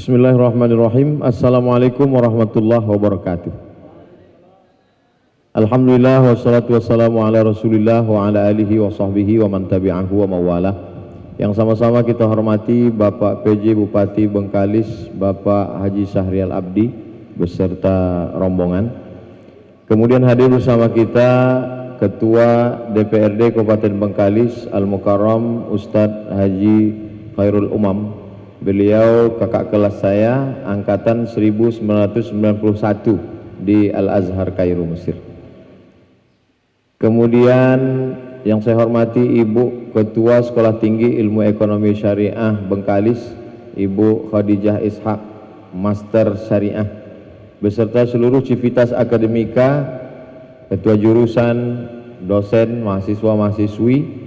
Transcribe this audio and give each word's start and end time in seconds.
Bismillahirrahmanirrahim. 0.00 1.20
Assalamualaikum 1.20 2.08
warahmatullahi 2.08 2.88
wabarakatuh. 2.88 3.52
Alhamdulillah 5.52 6.24
wassalatu 6.24 6.72
wassalamu 6.72 7.20
ala 7.20 7.44
Rasulillah 7.44 8.00
wa 8.08 8.24
ala 8.24 8.48
alihi 8.48 8.80
wa 8.80 8.88
sahbihi 8.88 9.44
wa 9.44 9.52
man 9.52 9.68
tabi'ahu 9.68 10.24
wa 10.24 10.26
mawalah. 10.32 10.72
Yang 11.36 11.52
sama-sama 11.60 12.00
kita 12.00 12.24
hormati 12.24 12.88
Bapak 12.88 13.44
PJ 13.44 13.76
Bupati 13.76 14.24
Bengkalis, 14.24 14.88
Bapak 15.12 15.84
Haji 15.84 16.08
Syahrial 16.08 16.56
Abdi 16.56 16.88
beserta 17.36 18.32
rombongan. 18.40 18.88
Kemudian 19.84 20.24
hadir 20.24 20.48
bersama 20.48 20.88
kita 20.88 21.28
Ketua 22.00 22.72
DPRD 22.96 23.52
Kabupaten 23.52 23.92
Bengkalis 24.00 24.64
Al 24.72 24.88
Mukarram 24.88 25.68
Ustadz 25.68 26.32
Haji 26.32 26.78
Khairul 27.36 27.68
Umam 27.68 28.19
Beliau 28.60 29.40
kakak 29.40 29.72
kelas 29.72 30.04
saya 30.04 30.60
angkatan 30.68 31.24
1991 31.24 31.80
di 33.64 33.88
Al-Azhar 33.88 34.52
Kairo 34.52 34.84
Mesir. 34.84 35.16
Kemudian 37.00 37.80
yang 38.44 38.60
saya 38.60 38.76
hormati 38.76 39.40
Ibu 39.40 39.96
Ketua 39.96 40.44
Sekolah 40.44 40.76
Tinggi 40.76 41.08
Ilmu 41.24 41.40
Ekonomi 41.48 41.96
Syariah 41.96 42.52
Bengkalis, 42.68 43.32
Ibu 43.80 44.28
Khadijah 44.28 44.84
Ishak, 44.84 45.20
Master 45.72 46.36
Syariah, 46.36 46.84
beserta 47.64 48.04
seluruh 48.04 48.44
civitas 48.44 48.92
akademika, 48.92 49.88
ketua 50.68 51.00
jurusan, 51.00 51.88
dosen, 52.28 52.84
mahasiswa-mahasiswi. 52.84 54.20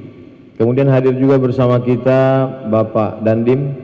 Kemudian 0.58 0.90
hadir 0.90 1.14
juga 1.22 1.38
bersama 1.38 1.78
kita 1.86 2.50
Bapak 2.74 3.22
Dandim, 3.22 3.83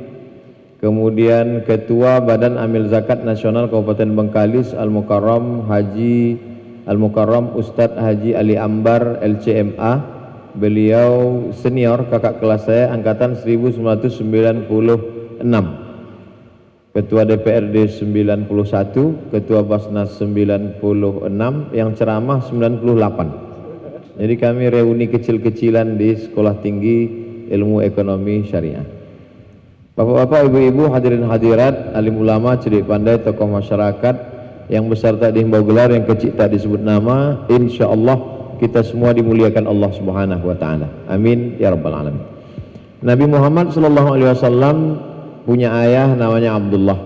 kemudian 0.80 1.68
Ketua 1.68 2.24
Badan 2.24 2.56
Amil 2.56 2.88
Zakat 2.88 3.28
Nasional 3.28 3.68
Kabupaten 3.68 4.16
Bengkalis 4.16 4.72
Al-Mukarram 4.72 5.68
Haji 5.68 6.40
Al-Mukarram 6.88 7.54
Ustadz 7.54 8.00
Haji 8.00 8.34
Ali 8.34 8.56
Ambar 8.56 9.20
LCMA 9.20 10.20
beliau 10.56 11.46
senior 11.54 12.10
kakak 12.10 12.42
kelas 12.42 12.66
saya 12.66 12.90
angkatan 12.96 13.38
1996 13.38 14.72
Ketua 16.90 17.22
DPRD 17.22 17.86
91 17.86 18.50
Ketua 19.30 19.62
Basnas 19.62 20.18
96 20.18 20.82
yang 21.76 21.94
ceramah 21.94 22.40
98 22.42 24.18
jadi 24.20 24.36
kami 24.36 24.64
reuni 24.74 25.06
kecil-kecilan 25.08 25.96
di 25.96 26.18
Sekolah 26.18 26.60
Tinggi 26.60 27.08
Ilmu 27.52 27.86
Ekonomi 27.86 28.44
Syariah 28.50 28.99
Bapak-bapak, 30.00 30.48
ibu-ibu, 30.48 30.88
hadirin 30.96 31.28
hadirat, 31.28 31.92
alim 31.92 32.24
ulama, 32.24 32.56
cedik 32.56 32.88
pandai, 32.88 33.20
tokoh 33.20 33.52
masyarakat 33.52 34.16
yang 34.72 34.88
besar 34.88 35.20
tak 35.20 35.36
dihimbau 35.36 35.60
gelar, 35.68 35.92
yang 35.92 36.08
kecil 36.08 36.32
tak 36.40 36.56
disebut 36.56 36.80
nama, 36.80 37.44
insya 37.52 37.92
Allah 37.92 38.16
kita 38.64 38.80
semua 38.80 39.12
dimuliakan 39.12 39.68
Allah 39.68 39.92
Subhanahu 39.92 40.48
wa 40.48 40.56
taala. 40.56 40.88
Amin 41.12 41.60
ya 41.60 41.76
rabbal 41.76 41.92
alamin. 41.92 42.24
Nabi 43.04 43.28
Muhammad 43.28 43.76
sallallahu 43.76 44.10
alaihi 44.16 44.30
wasallam 44.32 44.78
punya 45.44 45.68
ayah 45.84 46.16
namanya 46.16 46.56
Abdullah. 46.56 47.00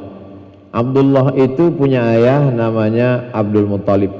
Abdullah 0.69 1.25
itu 1.33 1.73
punya 1.73 2.13
ayah 2.13 2.45
namanya 2.53 3.33
Abdul 3.33 3.73
Muttalib. 3.73 4.13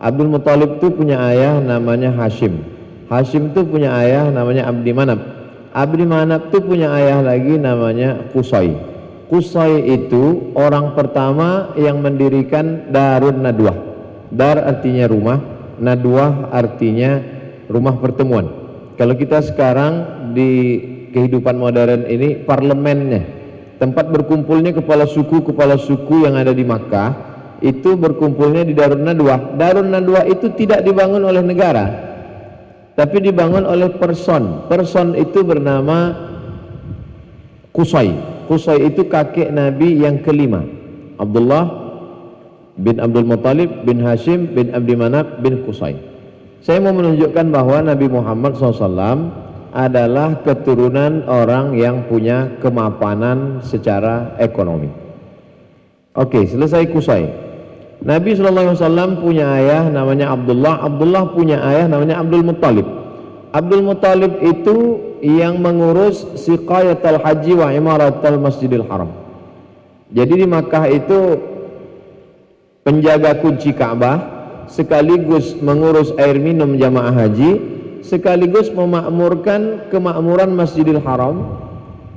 Abdul 0.00 0.32
Muttalib 0.32 0.80
itu 0.80 0.88
punya 0.96 1.20
ayah 1.28 1.60
namanya 1.60 2.08
Hashim. 2.16 2.72
Hashim 3.12 3.52
itu 3.52 3.68
punya 3.68 3.92
ayah 4.00 4.32
namanya 4.32 4.68
Abdi 4.72 4.92
Manab. 4.96 5.33
Abdi 5.74 6.06
Manaf 6.06 6.54
itu 6.54 6.62
punya 6.62 6.94
ayah 6.94 7.18
lagi 7.18 7.58
namanya 7.58 8.30
Kusai. 8.30 8.78
Kusai 9.26 9.82
itu 9.90 10.54
orang 10.54 10.94
pertama 10.94 11.74
yang 11.74 11.98
mendirikan 11.98 12.94
Darun 12.94 13.42
Nadwah. 13.42 13.74
Dar 14.30 14.62
artinya 14.62 15.10
rumah, 15.10 15.42
Nadwah 15.82 16.54
artinya 16.54 17.18
rumah 17.66 17.98
pertemuan. 17.98 18.46
Kalau 18.94 19.18
kita 19.18 19.42
sekarang 19.42 20.30
di 20.30 20.78
kehidupan 21.10 21.58
modern 21.58 22.06
ini 22.06 22.46
parlemennya, 22.46 23.22
tempat 23.82 24.14
berkumpulnya 24.14 24.70
kepala 24.78 25.10
suku 25.10 25.42
kepala 25.42 25.74
suku 25.74 26.22
yang 26.22 26.38
ada 26.38 26.54
di 26.54 26.62
Makkah 26.62 27.34
itu 27.58 27.98
berkumpulnya 27.98 28.62
di 28.62 28.78
Darun 28.78 29.02
Nadwah. 29.02 29.58
Darun 29.58 29.90
Nadwah 29.90 30.22
itu 30.22 30.54
tidak 30.54 30.86
dibangun 30.86 31.26
oleh 31.26 31.42
negara, 31.42 32.13
tapi 32.94 33.22
dibangun 33.22 33.66
oleh 33.66 33.90
person. 33.98 34.66
Person 34.70 35.18
itu 35.18 35.42
bernama 35.42 36.14
Kusai 37.74 38.14
Kusai 38.46 38.86
itu 38.86 39.08
kakek 39.10 39.50
Nabi 39.50 40.04
yang 40.04 40.22
kelima. 40.22 40.62
Abdullah 41.18 41.84
bin 42.78 42.98
Abdul 42.98 43.26
Muttalib 43.26 43.86
bin 43.86 44.02
Hashim 44.02 44.50
bin 44.54 44.74
Abdi 44.74 44.94
Manab 44.98 45.42
bin 45.42 45.62
Kusai 45.62 45.94
saya 46.64 46.80
mau 46.80 46.96
menunjukkan 46.96 47.52
bahwa 47.52 47.84
Nabi 47.84 48.08
Muhammad 48.08 48.56
SAW 48.56 49.30
adalah 49.76 50.40
keturunan 50.40 51.28
orang 51.28 51.76
yang 51.76 52.08
punya 52.08 52.56
kemapanan 52.62 53.60
secara 53.60 54.32
ekonomi. 54.40 54.88
Oke 56.16 56.48
selesai 56.48 56.88
Kusai 56.88 57.43
Nabi 58.02 58.34
SAW 58.34 59.22
punya 59.22 59.46
ayah 59.60 59.86
namanya 59.92 60.34
Abdullah. 60.34 60.82
Abdullah 60.82 61.30
punya 61.36 61.62
ayah 61.62 61.86
namanya 61.86 62.18
Abdul 62.18 62.42
Muttalib. 62.42 62.86
Abdul 63.54 63.82
Muttalib 63.86 64.32
itu 64.42 64.76
yang 65.22 65.62
mengurus 65.62 66.26
siqayatul 66.34 67.22
haji 67.22 67.52
wa 67.54 67.70
imaratul 67.70 68.42
masjidil 68.42 68.84
haram. 68.90 69.14
Jadi 70.10 70.42
di 70.42 70.46
Makkah 70.46 70.84
itu 70.90 71.18
penjaga 72.84 73.40
kunci 73.40 73.72
Ka'bah 73.72 74.34
sekaligus 74.68 75.56
mengurus 75.60 76.12
air 76.20 76.36
minum 76.36 76.76
jamaah 76.76 77.12
haji 77.12 77.50
sekaligus 78.04 78.68
memakmurkan 78.68 79.88
kemakmuran 79.88 80.52
masjidil 80.52 81.00
haram 81.00 81.56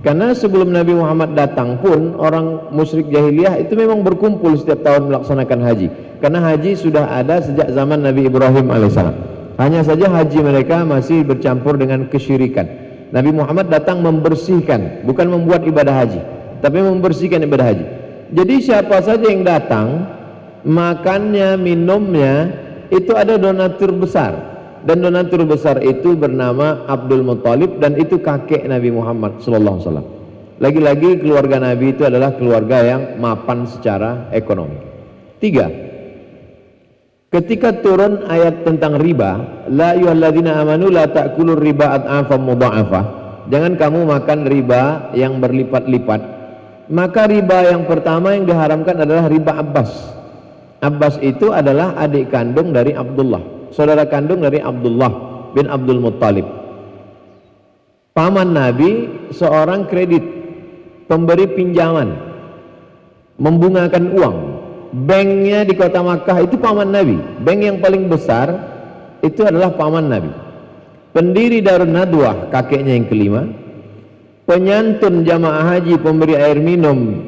karena 0.05 0.29
sebelum 0.37 0.69
Nabi 0.69 0.93
Muhammad 0.93 1.33
datang 1.33 1.81
pun 1.81 2.13
orang 2.21 2.69
musyrik 2.69 3.09
jahiliyah 3.09 3.57
itu 3.57 3.73
memang 3.73 4.05
berkumpul 4.05 4.53
setiap 4.53 4.85
tahun 4.85 5.09
melaksanakan 5.09 5.59
haji. 5.65 5.87
Karena 6.21 6.39
haji 6.53 6.71
sudah 6.77 7.09
ada 7.17 7.41
sejak 7.41 7.73
zaman 7.73 8.05
Nabi 8.05 8.29
Ibrahim 8.29 8.69
alaihissalam. 8.69 9.17
Hanya 9.57 9.81
saja 9.81 10.05
haji 10.05 10.37
mereka 10.45 10.85
masih 10.85 11.25
bercampur 11.25 11.81
dengan 11.81 12.05
kesyirikan. 12.13 12.69
Nabi 13.09 13.33
Muhammad 13.33 13.73
datang 13.73 14.05
membersihkan, 14.05 15.01
bukan 15.01 15.33
membuat 15.33 15.65
ibadah 15.65 16.05
haji, 16.05 16.21
tapi 16.61 16.77
membersihkan 16.77 17.41
ibadah 17.41 17.65
haji. 17.73 17.85
Jadi 18.37 18.55
siapa 18.61 19.01
saja 19.01 19.25
yang 19.25 19.41
datang, 19.41 20.05
makannya, 20.61 21.57
minumnya 21.57 22.53
itu 22.93 23.17
ada 23.17 23.39
donatur 23.39 23.97
besar 23.97 24.56
dan 24.85 25.01
donatur 25.01 25.41
besar 25.47 25.81
itu 25.81 26.13
bernama 26.13 26.85
Abdul 26.85 27.25
Muttalib 27.25 27.81
dan 27.81 27.97
itu 27.97 28.21
kakek 28.21 28.67
Nabi 28.69 28.93
Muhammad 28.93 29.41
sallallahu. 29.41 30.03
Lagi-lagi 30.57 31.21
keluarga 31.21 31.61
Nabi 31.61 31.93
itu 31.93 32.05
adalah 32.05 32.33
keluarga 32.37 32.81
yang 32.81 33.01
mapan 33.21 33.65
secara 33.69 34.29
ekonomi. 34.33 34.77
Tiga, 35.37 35.69
ketika 37.29 37.77
turun 37.81 38.25
ayat 38.25 38.65
tentang 38.65 38.97
riba, 38.97 39.65
la 39.69 39.93
ayyuhalladzina 39.93 40.57
amanu 40.61 40.89
la 40.89 41.05
ta'kulur 41.09 41.61
riba 41.61 42.01
ad'afan 42.01 42.41
mudha'afah. 42.41 43.05
Jangan 43.47 43.73
kamu 43.79 43.99
makan 44.11 44.39
riba 44.49 44.81
yang 45.13 45.37
berlipat-lipat. 45.37 46.21
Maka 46.89 47.29
riba 47.29 47.57
yang 47.69 47.85
pertama 47.85 48.33
yang 48.33 48.49
diharamkan 48.49 48.97
adalah 48.97 49.29
riba 49.29 49.61
Abbas. 49.61 49.91
Abbas 50.81 51.21
itu 51.21 51.53
adalah 51.53 51.97
adik 52.01 52.33
kandung 52.33 52.73
dari 52.73 52.97
Abdullah 52.97 53.56
saudara 53.71 54.07
kandung 54.07 54.43
dari 54.43 54.59
Abdullah 54.61 55.11
bin 55.55 55.65
Abdul 55.67 55.99
Muttalib. 56.03 56.47
Paman 58.17 58.49
Nabi 58.49 58.91
seorang 59.29 59.85
kredit 59.85 60.25
pemberi 61.05 61.45
pinjaman 61.53 62.09
membungakan 63.37 64.05
uang. 64.17 64.37
Banknya 64.87 65.67
di 65.67 65.77
kota 65.77 66.01
Makkah 66.01 66.41
itu 66.41 66.57
paman 66.57 66.89
Nabi. 66.89 67.19
Bank 67.43 67.59
yang 67.59 67.77
paling 67.77 68.09
besar 68.09 68.47
itu 69.21 69.45
adalah 69.45 69.75
paman 69.75 70.09
Nabi. 70.09 70.31
Pendiri 71.13 71.61
Darun 71.61 71.93
Nadwah 71.93 72.49
kakeknya 72.49 72.97
yang 72.97 73.05
kelima. 73.05 73.45
Penyantun 74.47 75.27
jamaah 75.27 75.75
haji 75.75 75.99
pemberi 75.99 76.39
air 76.39 76.55
minum 76.57 77.19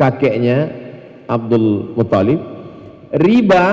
kakeknya 0.00 0.72
Abdul 1.28 1.92
Muttalib. 1.94 2.40
Riba 3.14 3.64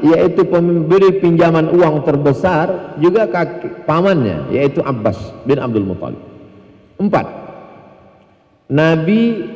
yaitu 0.00 0.42
pemberi 0.48 1.20
pinjaman 1.20 1.72
uang 1.72 2.04
terbesar 2.04 2.96
juga 3.00 3.28
kaki, 3.28 3.84
pamannya 3.84 4.50
yaitu 4.52 4.80
Abbas 4.82 5.16
bin 5.44 5.60
Abdul 5.60 5.86
Muthalib. 5.86 6.20
Empat, 7.00 7.26
Nabi 8.68 9.48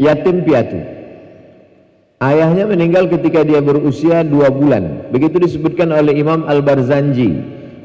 yatim 0.00 0.44
piatu. 0.44 0.80
Ayahnya 2.18 2.66
meninggal 2.66 3.06
ketika 3.06 3.46
dia 3.46 3.62
berusia 3.62 4.26
dua 4.26 4.50
bulan. 4.50 5.06
Begitu 5.14 5.38
disebutkan 5.38 5.94
oleh 5.94 6.18
Imam 6.18 6.42
Al-Barzanji. 6.50 7.30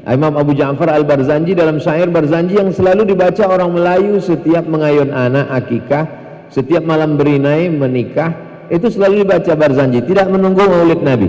Imam 0.04 0.34
Abu 0.34 0.58
Ja'far 0.58 0.90
Al-Barzanji 0.90 1.54
dalam 1.54 1.78
syair 1.78 2.10
Barzanji 2.10 2.58
yang 2.58 2.74
selalu 2.74 3.14
dibaca 3.14 3.46
orang 3.46 3.70
Melayu 3.72 4.18
setiap 4.18 4.66
mengayun 4.66 5.14
anak 5.14 5.48
akikah 5.54 6.24
setiap 6.54 6.86
malam 6.86 7.18
berinai 7.18 7.66
menikah 7.66 8.30
itu 8.70 8.86
selalu 8.86 9.26
dibaca 9.26 9.52
barzanji 9.58 10.06
tidak 10.06 10.30
menunggu 10.30 10.62
maulid 10.62 11.02
nabi 11.02 11.26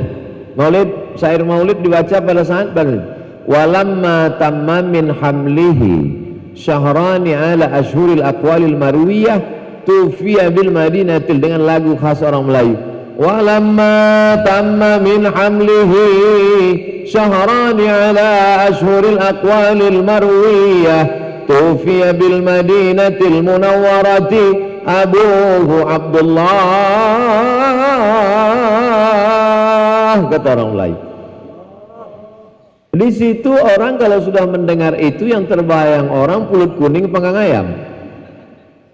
maulid 0.56 0.90
syair 1.20 1.44
maulid 1.44 1.80
dibaca 1.84 2.18
pada 2.24 2.44
saat 2.48 2.72
barzanji 2.72 3.06
walamma 3.46 4.42
tamma 4.42 4.82
min 4.82 5.14
hamlihi 5.14 5.94
syahrani 6.58 7.36
ala 7.36 7.70
ashuril 7.78 8.24
aqwalil 8.24 8.74
marwiyah 8.80 9.40
tufiya 9.86 10.50
bil 10.50 10.72
madinatil 10.74 11.38
dengan 11.38 11.62
lagu 11.62 11.94
khas 12.00 12.26
orang 12.26 12.50
Melayu. 12.50 12.76
Walamma 13.16 14.44
tamma 14.44 15.00
min 15.00 15.24
hamlihi 15.24 17.08
syahrani 17.08 17.88
ala 17.88 18.68
ashuril 18.68 19.22
aqwalil 19.22 20.04
marwiyah 20.04 21.08
tufiya 21.48 22.12
bil 22.18 22.42
madinatil 22.44 23.40
munawwarati 23.46 24.84
abuhu 24.84 25.88
Abdullah 25.88 26.56
kata 30.32 30.48
orang 30.56 30.74
lain 30.76 30.98
di 32.96 33.10
situ 33.12 33.52
orang 33.52 34.00
kalau 34.00 34.24
sudah 34.24 34.48
mendengar 34.48 34.96
itu 34.96 35.28
yang 35.28 35.44
terbayang 35.52 36.08
orang 36.08 36.48
pulut 36.48 36.80
kuning 36.80 37.12
panggang 37.12 37.36
ayam 37.36 37.68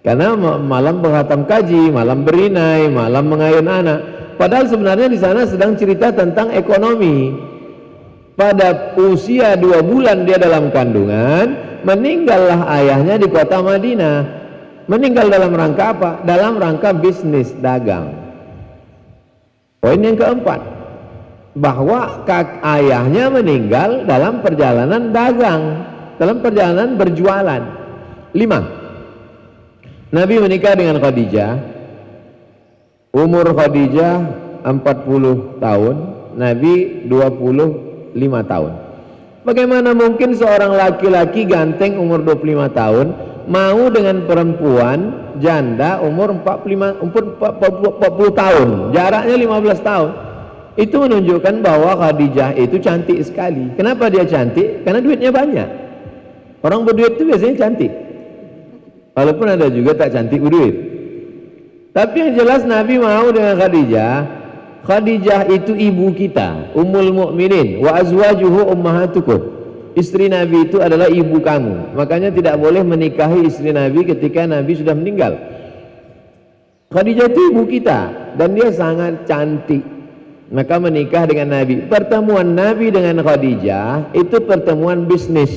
karena 0.02 0.34
malam 0.58 0.98
berhatam 0.98 1.46
kaji, 1.46 1.94
malam 1.94 2.26
berinai, 2.26 2.90
malam 2.90 3.30
mengayun 3.30 3.70
anak. 3.70 4.00
Padahal 4.34 4.66
sebenarnya 4.66 5.06
di 5.06 5.22
sana 5.22 5.46
sedang 5.46 5.78
cerita 5.78 6.10
tentang 6.10 6.50
ekonomi. 6.58 7.30
Pada 8.34 8.98
usia 8.98 9.54
dua 9.54 9.86
bulan 9.86 10.26
dia 10.26 10.42
dalam 10.42 10.74
kandungan, 10.74 11.54
meninggallah 11.86 12.66
ayahnya 12.82 13.22
di 13.22 13.30
kota 13.30 13.62
Madinah 13.62 14.42
meninggal 14.90 15.30
dalam 15.30 15.52
rangka 15.54 15.86
apa? 15.94 16.12
dalam 16.26 16.58
rangka 16.58 16.94
bisnis 16.94 17.54
dagang 17.58 18.14
poin 19.82 19.98
yang 19.98 20.18
keempat 20.18 20.62
bahwa 21.52 22.24
kak 22.24 22.64
ayahnya 22.64 23.28
meninggal 23.28 24.08
dalam 24.08 24.40
perjalanan 24.40 25.12
dagang 25.12 25.64
dalam 26.22 26.38
perjalanan 26.40 26.96
berjualan. 26.96 27.62
Lima. 28.32 28.60
Nabi 30.12 30.36
menikah 30.40 30.78
dengan 30.78 31.02
Khadijah. 31.02 31.52
Umur 33.12 33.52
Khadijah 33.52 34.16
40 34.64 35.60
tahun 35.60 35.96
Nabi 36.38 36.74
25 37.10 38.16
tahun. 38.48 38.72
Bagaimana 39.42 39.98
mungkin 39.98 40.38
seorang 40.38 40.78
laki-laki 40.78 41.50
ganteng 41.50 41.98
umur 41.98 42.22
25 42.22 42.70
tahun 42.72 43.08
mau 43.50 43.90
dengan 43.90 44.30
perempuan 44.30 45.00
janda 45.42 45.98
umur 46.06 46.38
45 46.46 47.02
umur 47.02 47.24
40, 47.42 48.32
tahun, 48.38 48.68
jaraknya 48.94 49.36
15 49.36 49.82
tahun. 49.82 50.10
Itu 50.80 51.04
menunjukkan 51.04 51.60
bahwa 51.60 52.00
Khadijah 52.00 52.56
itu 52.56 52.80
cantik 52.80 53.20
sekali. 53.28 53.76
Kenapa 53.76 54.08
dia 54.08 54.24
cantik? 54.24 54.88
Karena 54.88 55.04
duitnya 55.04 55.32
banyak. 55.32 55.70
Orang 56.64 56.88
berduit 56.88 57.20
itu 57.20 57.28
biasanya 57.28 57.56
cantik. 57.68 57.92
Walaupun 59.12 59.48
ada 59.52 59.68
juga 59.68 59.92
tak 59.98 60.16
cantik 60.16 60.40
berduit. 60.40 60.76
Tapi 61.92 62.16
yang 62.24 62.34
jelas 62.40 62.64
Nabi 62.64 63.04
mau 63.04 63.28
dengan 63.36 63.60
Khadijah 63.60 64.42
Khadijah 64.82 65.46
itu 65.54 65.78
ibu 65.78 66.10
kita, 66.10 66.74
Ummul 66.74 67.14
Mukminin, 67.14 67.86
wa 67.86 68.02
azwajuhu 68.02 68.66
ummahatukum. 68.66 69.62
Istri 69.94 70.32
Nabi 70.32 70.72
itu 70.72 70.82
adalah 70.82 71.12
ibu 71.12 71.38
kamu. 71.38 72.00
Makanya 72.00 72.32
tidak 72.32 72.56
boleh 72.58 72.82
menikahi 72.82 73.46
istri 73.46 73.76
Nabi 73.76 74.08
ketika 74.08 74.48
Nabi 74.48 74.74
sudah 74.80 74.96
meninggal. 74.96 75.36
Khadijah 76.90 77.28
itu 77.30 77.42
ibu 77.54 77.64
kita 77.68 78.00
dan 78.40 78.56
dia 78.56 78.72
sangat 78.72 79.28
cantik. 79.28 79.84
Maka 80.52 80.84
menikah 80.84 81.24
dengan 81.24 81.56
Nabi. 81.56 81.88
Pertemuan 81.88 82.44
Nabi 82.44 82.92
dengan 82.92 83.24
Khadijah 83.24 84.12
itu 84.12 84.36
pertemuan 84.44 85.08
bisnis. 85.08 85.48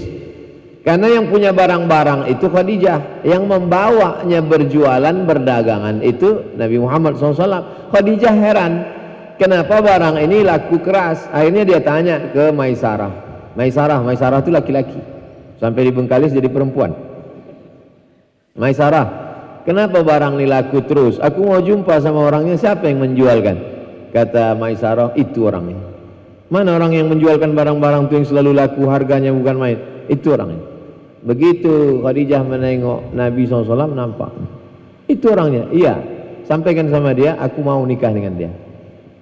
Karena 0.86 1.10
yang 1.10 1.34
punya 1.34 1.50
barang-barang 1.50 2.30
itu 2.30 2.46
Khadijah, 2.46 3.26
yang 3.26 3.50
membawanya 3.50 4.38
berjualan 4.38 5.16
berdagangan 5.26 5.98
itu 5.98 6.54
Nabi 6.54 6.78
Muhammad 6.78 7.18
SAW. 7.18 7.90
Khadijah 7.90 8.34
heran, 8.38 8.72
kenapa 9.34 9.82
barang 9.82 10.14
ini 10.22 10.46
laku 10.46 10.78
keras? 10.78 11.26
Akhirnya 11.34 11.66
dia 11.66 11.80
tanya 11.82 12.30
ke 12.30 12.54
Maisarah. 12.54 13.10
Maisarah, 13.58 13.98
Maisarah 13.98 14.46
itu 14.46 14.54
laki-laki. 14.54 15.00
Sampai 15.58 15.90
di 15.90 15.92
Bengkalis 15.96 16.30
jadi 16.30 16.46
perempuan. 16.46 16.94
Maisarah 18.54 19.06
kenapa 19.66 20.06
barang 20.06 20.38
ini 20.38 20.46
laku 20.46 20.86
terus? 20.86 21.18
Aku 21.18 21.50
mau 21.50 21.58
jumpa 21.58 21.98
sama 21.98 22.30
orangnya 22.30 22.54
siapa 22.54 22.86
yang 22.86 23.02
menjualkan 23.02 23.73
kata 24.14 24.54
Maisarah 24.54 25.12
itu 25.18 25.50
orangnya 25.50 25.76
mana 26.48 26.78
orang 26.78 26.94
yang 26.94 27.10
menjualkan 27.10 27.50
barang-barang 27.52 28.06
itu 28.06 28.14
yang 28.22 28.26
selalu 28.30 28.50
laku 28.54 28.86
harganya 28.86 29.34
bukan 29.34 29.56
main? 29.58 29.78
Itu 30.06 30.38
orangnya 30.38 30.62
begitu 31.24 32.04
Khadijah 32.04 32.44
menengok 32.44 33.16
Nabi 33.16 33.48
SAW 33.48 33.96
nampak. 33.96 34.30
Itu 35.08 35.32
orangnya. 35.32 35.72
Iya 35.72 35.94
sampaikan 36.44 36.92
sama 36.92 37.16
dia 37.16 37.34
aku 37.40 37.64
mau 37.64 37.80
nikah 37.82 38.12
dengan 38.12 38.36
dia. 38.36 38.52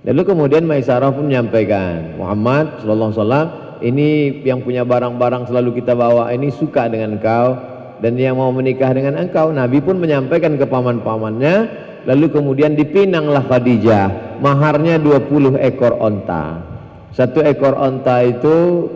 Lalu 0.03 0.35
kemudian 0.35 0.67
Maisarah 0.67 1.15
pun 1.15 1.31
menyampaikan, 1.31 2.19
Muhammad 2.19 2.83
sallallahu 2.83 3.83
ini 3.87 4.43
yang 4.43 4.63
punya 4.63 4.83
barang-barang 4.83 5.47
selalu 5.47 5.79
kita 5.79 5.95
bawa 5.95 6.31
ini 6.35 6.51
suka 6.51 6.91
dengan 6.91 7.19
engkau 7.19 7.55
dan 8.03 8.19
yang 8.19 8.35
mau 8.35 8.51
menikah 8.51 8.91
dengan 8.91 9.15
engkau. 9.15 9.55
Nabi 9.55 9.79
pun 9.79 10.03
menyampaikan 10.03 10.59
ke 10.59 10.67
paman-pamannya, 10.67 11.55
lalu 12.03 12.27
kemudian 12.35 12.75
dipinanglah 12.75 13.47
Khadijah, 13.47 14.11
maharnya 14.43 14.99
20 14.99 15.63
ekor 15.63 16.03
onta. 16.03 16.67
Satu 17.15 17.39
ekor 17.47 17.79
onta 17.79 18.27
itu 18.27 18.91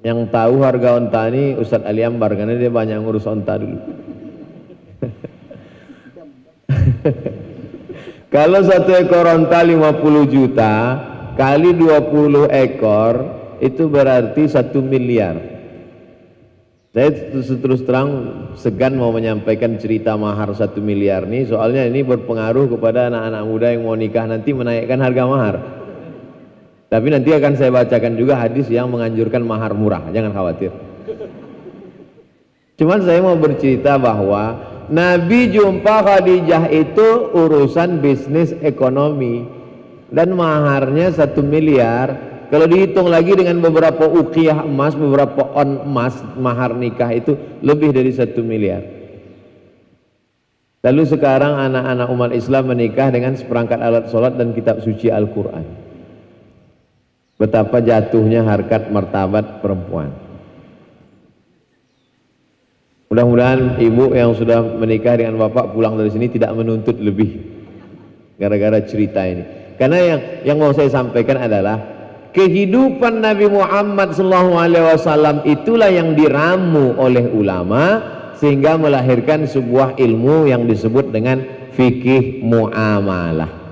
yang 0.00 0.24
tahu 0.32 0.64
harga 0.64 0.96
onta 0.96 1.28
ini 1.28 1.60
Ustadz 1.60 1.84
Ali 1.84 2.00
Ambar 2.00 2.32
karena 2.32 2.56
dia 2.56 2.72
banyak 2.72 2.96
ngurus 3.04 3.28
onta 3.28 3.60
dulu. 3.60 3.76
Kalau 8.34 8.60
satu 8.66 8.90
ekor 8.96 9.28
onta 9.28 9.62
50 9.62 10.26
juta 10.32 10.74
kali 11.38 11.76
20 11.76 12.48
ekor 12.50 13.14
itu 13.62 13.86
berarti 13.86 14.48
satu 14.50 14.82
miliar. 14.82 15.53
Saya 16.94 17.10
terus 17.58 17.82
terang 17.82 18.10
segan 18.54 18.94
mau 18.94 19.10
menyampaikan 19.10 19.74
cerita 19.82 20.14
mahar 20.14 20.54
satu 20.54 20.78
miliar 20.78 21.26
ini 21.26 21.42
soalnya 21.42 21.90
ini 21.90 22.06
berpengaruh 22.06 22.70
kepada 22.70 23.10
anak-anak 23.10 23.42
muda 23.50 23.66
yang 23.74 23.82
mau 23.82 23.98
nikah 23.98 24.30
nanti 24.30 24.54
menaikkan 24.54 25.02
harga 25.02 25.22
mahar. 25.26 25.56
Tapi 26.86 27.06
nanti 27.10 27.34
akan 27.34 27.58
saya 27.58 27.74
bacakan 27.74 28.14
juga 28.14 28.38
hadis 28.38 28.70
yang 28.70 28.86
menganjurkan 28.94 29.42
mahar 29.42 29.74
murah, 29.74 30.06
jangan 30.14 30.30
khawatir. 30.30 30.70
Cuman 32.78 33.02
saya 33.02 33.18
mau 33.26 33.34
bercerita 33.34 33.98
bahwa 33.98 34.54
Nabi 34.86 35.50
jumpa 35.50 35.98
Khadijah 35.98 36.70
itu 36.70 37.34
urusan 37.34 37.98
bisnis 37.98 38.54
ekonomi 38.62 39.42
dan 40.14 40.30
maharnya 40.38 41.10
satu 41.10 41.42
miliar 41.42 42.33
kalau 42.52 42.66
dihitung 42.68 43.08
lagi 43.08 43.32
dengan 43.32 43.60
beberapa 43.62 44.04
ukiyah 44.04 44.66
emas 44.66 44.92
beberapa 44.92 45.48
on 45.56 45.88
emas 45.88 46.18
mahar 46.36 46.76
nikah 46.76 47.08
itu 47.14 47.36
lebih 47.64 47.94
dari 47.94 48.12
satu 48.12 48.44
miliar. 48.44 48.84
Lalu 50.84 51.02
sekarang 51.08 51.56
anak-anak 51.56 52.08
umat 52.12 52.30
Islam 52.36 52.68
menikah 52.68 53.08
dengan 53.08 53.32
seperangkat 53.32 53.80
alat 53.80 54.12
sholat 54.12 54.36
dan 54.36 54.52
kitab 54.52 54.84
suci 54.84 55.08
Al-Quran. 55.08 55.64
Betapa 57.40 57.80
jatuhnya 57.80 58.44
harkat 58.44 58.92
martabat 58.92 59.64
perempuan. 59.64 60.12
Mudah-mudahan 63.08 63.78
ibu 63.80 64.12
yang 64.12 64.34
sudah 64.36 64.60
menikah 64.60 65.14
dengan 65.14 65.38
bapak 65.38 65.72
pulang 65.72 65.96
dari 65.96 66.10
sini 66.12 66.28
tidak 66.28 66.52
menuntut 66.52 67.00
lebih 67.00 67.46
gara-gara 68.36 68.82
cerita 68.84 69.22
ini. 69.24 69.44
Karena 69.78 69.98
yang 70.02 70.20
yang 70.44 70.56
mau 70.58 70.74
saya 70.74 70.90
sampaikan 70.90 71.38
adalah 71.38 71.93
kehidupan 72.34 73.22
Nabi 73.22 73.46
Muhammad 73.46 74.12
SAW 74.12 75.46
itulah 75.46 75.88
yang 75.88 76.18
diramu 76.18 76.98
oleh 76.98 77.30
ulama 77.30 78.02
sehingga 78.36 78.74
melahirkan 78.74 79.46
sebuah 79.46 79.96
ilmu 79.96 80.50
yang 80.50 80.66
disebut 80.66 81.14
dengan 81.14 81.40
fikih 81.78 82.42
muamalah. 82.42 83.62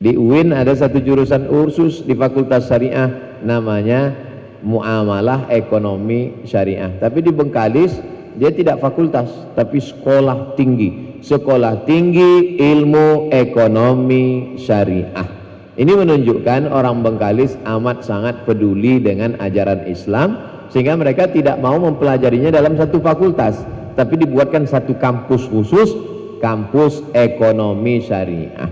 Di 0.00 0.16
UIN 0.16 0.52
ada 0.52 0.72
satu 0.72 1.00
jurusan 1.00 1.48
ursus 1.48 2.04
di 2.04 2.16
Fakultas 2.16 2.68
Syariah 2.68 3.40
namanya 3.44 4.16
muamalah 4.60 5.48
ekonomi 5.52 6.44
syariah. 6.44 6.92
Tapi 7.00 7.20
di 7.24 7.32
Bengkalis 7.32 8.00
dia 8.36 8.48
tidak 8.52 8.80
fakultas 8.80 9.28
tapi 9.52 9.76
sekolah 9.76 10.56
tinggi. 10.56 11.20
Sekolah 11.20 11.84
tinggi 11.84 12.56
ilmu 12.56 13.28
ekonomi 13.28 14.56
syariah 14.56 15.39
ini 15.80 15.96
menunjukkan 15.96 16.68
orang 16.68 17.00
Bengkalis 17.00 17.56
amat 17.64 18.04
sangat 18.04 18.44
peduli 18.44 19.00
dengan 19.00 19.32
ajaran 19.40 19.88
Islam 19.88 20.36
sehingga 20.68 20.92
mereka 20.92 21.24
tidak 21.32 21.56
mau 21.56 21.80
mempelajarinya 21.80 22.52
dalam 22.52 22.76
satu 22.76 23.00
fakultas 23.00 23.64
tapi 23.96 24.20
dibuatkan 24.20 24.68
satu 24.68 24.92
kampus 25.00 25.48
khusus 25.48 25.96
kampus 26.44 27.00
ekonomi 27.16 28.04
syariah. 28.04 28.68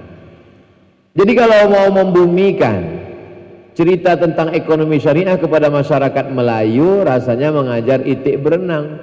Jadi 1.16 1.32
kalau 1.32 1.72
mau 1.72 1.88
membumikan 2.04 3.00
cerita 3.72 4.20
tentang 4.20 4.52
ekonomi 4.52 5.00
syariah 5.00 5.40
kepada 5.40 5.72
masyarakat 5.72 6.28
Melayu 6.28 7.08
rasanya 7.08 7.56
mengajar 7.56 8.04
itik 8.04 8.44
berenang. 8.44 9.00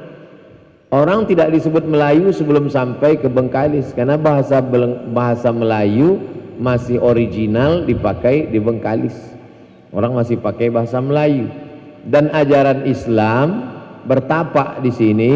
Orang 0.94 1.26
tidak 1.26 1.50
disebut 1.50 1.82
Melayu 1.90 2.30
sebelum 2.30 2.70
sampai 2.70 3.18
ke 3.18 3.26
Bengkalis 3.26 3.98
karena 3.98 4.14
bahasa 4.14 4.62
bahasa 5.10 5.50
Melayu 5.50 6.35
masih 6.60 7.00
original 7.00 7.84
dipakai 7.84 8.50
di 8.50 8.60
Bengkalis. 8.60 9.16
Orang 9.96 10.16
masih 10.16 10.40
pakai 10.40 10.68
bahasa 10.72 11.00
Melayu. 11.00 11.48
Dan 12.06 12.30
ajaran 12.30 12.86
Islam 12.86 13.72
bertapak 14.06 14.84
di 14.86 14.92
sini 14.94 15.34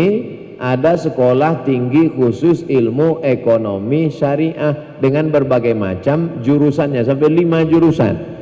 ada 0.60 1.00
sekolah 1.00 1.64
tinggi 1.64 2.12
khusus 2.12 2.68
ilmu 2.68 3.24
ekonomi 3.24 4.12
syariah 4.12 5.00
dengan 5.00 5.32
berbagai 5.32 5.72
macam 5.72 6.44
jurusannya 6.44 7.02
sampai 7.08 7.30
lima 7.32 7.64
jurusan. 7.64 8.38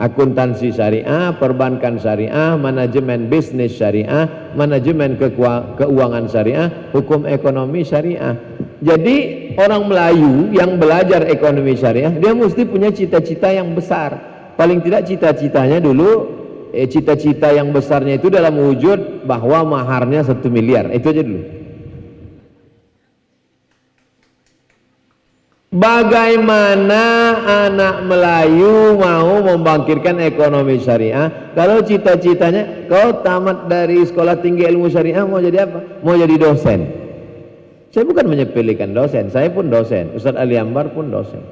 Akuntansi 0.00 0.72
syariah, 0.74 1.36
perbankan 1.36 2.00
syariah, 2.00 2.56
manajemen 2.58 3.30
bisnis 3.30 3.76
syariah, 3.76 4.50
manajemen 4.56 5.14
keuangan 5.78 6.26
syariah, 6.26 6.90
hukum 6.90 7.28
ekonomi 7.28 7.86
syariah. 7.86 8.34
Jadi 8.82 9.16
orang 9.54 9.86
Melayu 9.86 10.50
yang 10.50 10.74
belajar 10.74 11.22
ekonomi 11.30 11.78
syariah 11.78 12.10
dia 12.10 12.34
mesti 12.34 12.66
punya 12.66 12.90
cita-cita 12.90 13.54
yang 13.54 13.70
besar. 13.78 14.18
Paling 14.58 14.82
tidak 14.82 15.06
cita-citanya 15.06 15.78
dulu 15.78 16.42
eh, 16.72 16.88
cita-cita 16.88 17.52
yang 17.52 17.70
besarnya 17.70 18.16
itu 18.16 18.32
dalam 18.32 18.56
wujud 18.56 19.28
bahwa 19.28 19.62
maharnya 19.78 20.24
satu 20.24 20.48
miliar 20.48 20.88
itu 20.90 21.06
aja 21.12 21.22
dulu 21.22 21.44
bagaimana 25.72 27.04
anak 27.68 28.04
Melayu 28.04 28.96
mau 28.96 29.40
membangkitkan 29.40 30.20
ekonomi 30.20 30.80
syariah 30.80 31.52
kalau 31.56 31.80
cita-citanya 31.84 32.88
kau 32.88 33.20
tamat 33.24 33.68
dari 33.68 34.04
sekolah 34.04 34.40
tinggi 34.40 34.68
ilmu 34.68 34.88
syariah 34.92 35.24
mau 35.24 35.40
jadi 35.40 35.68
apa? 35.68 36.04
mau 36.04 36.16
jadi 36.16 36.34
dosen 36.40 37.01
saya 37.92 38.08
bukan 38.08 38.24
menyepelekan 38.24 38.96
dosen 38.96 39.28
saya 39.28 39.52
pun 39.52 39.68
dosen 39.68 40.16
Ustadz 40.16 40.40
Ali 40.40 40.56
Ambar 40.56 40.96
pun 40.96 41.12
dosen. 41.12 41.44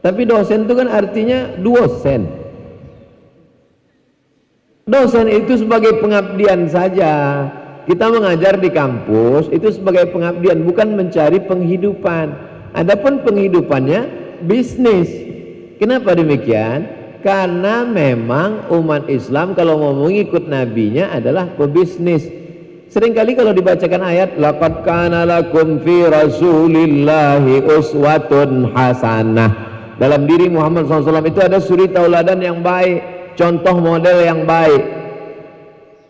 Tapi 0.00 0.28
dosen 0.28 0.68
itu 0.68 0.74
kan 0.76 0.88
artinya 0.88 1.56
dosen. 1.60 2.28
Dosen 4.88 5.26
itu 5.28 5.60
sebagai 5.60 6.00
pengabdian 6.00 6.68
saja. 6.68 7.12
Kita 7.84 8.12
mengajar 8.12 8.60
di 8.60 8.68
kampus 8.72 9.48
itu 9.52 9.72
sebagai 9.72 10.08
pengabdian 10.12 10.64
bukan 10.64 10.96
mencari 10.96 11.40
penghidupan. 11.44 12.26
Adapun 12.76 13.24
penghidupannya 13.24 14.00
bisnis. 14.44 15.08
Kenapa 15.80 16.16
demikian? 16.16 16.88
Karena 17.20 17.84
memang 17.84 18.72
umat 18.72 19.08
Islam 19.12 19.52
kalau 19.52 19.76
mau 19.76 19.92
mengikut 19.92 20.48
nabinya 20.48 21.12
adalah 21.12 21.52
pebisnis 21.56 22.39
sering 22.90 23.14
kali 23.14 23.38
kalau 23.38 23.54
dibacakan 23.54 24.02
ayat 24.02 24.34
laqad 24.34 24.82
kana 24.82 25.22
lakum 25.22 25.78
fi 25.80 26.10
rasulillahi 26.10 27.62
uswatun 27.64 28.74
hasanah. 28.74 29.70
Dalam 29.96 30.24
diri 30.26 30.50
Muhammad 30.50 30.88
SAW 30.88 31.22
itu 31.28 31.40
ada 31.44 31.60
suri 31.62 31.86
tauladan 31.86 32.40
yang 32.42 32.58
baik 32.60 33.32
contoh 33.38 33.78
model 33.78 34.18
yang 34.20 34.42
baik. 34.42 34.82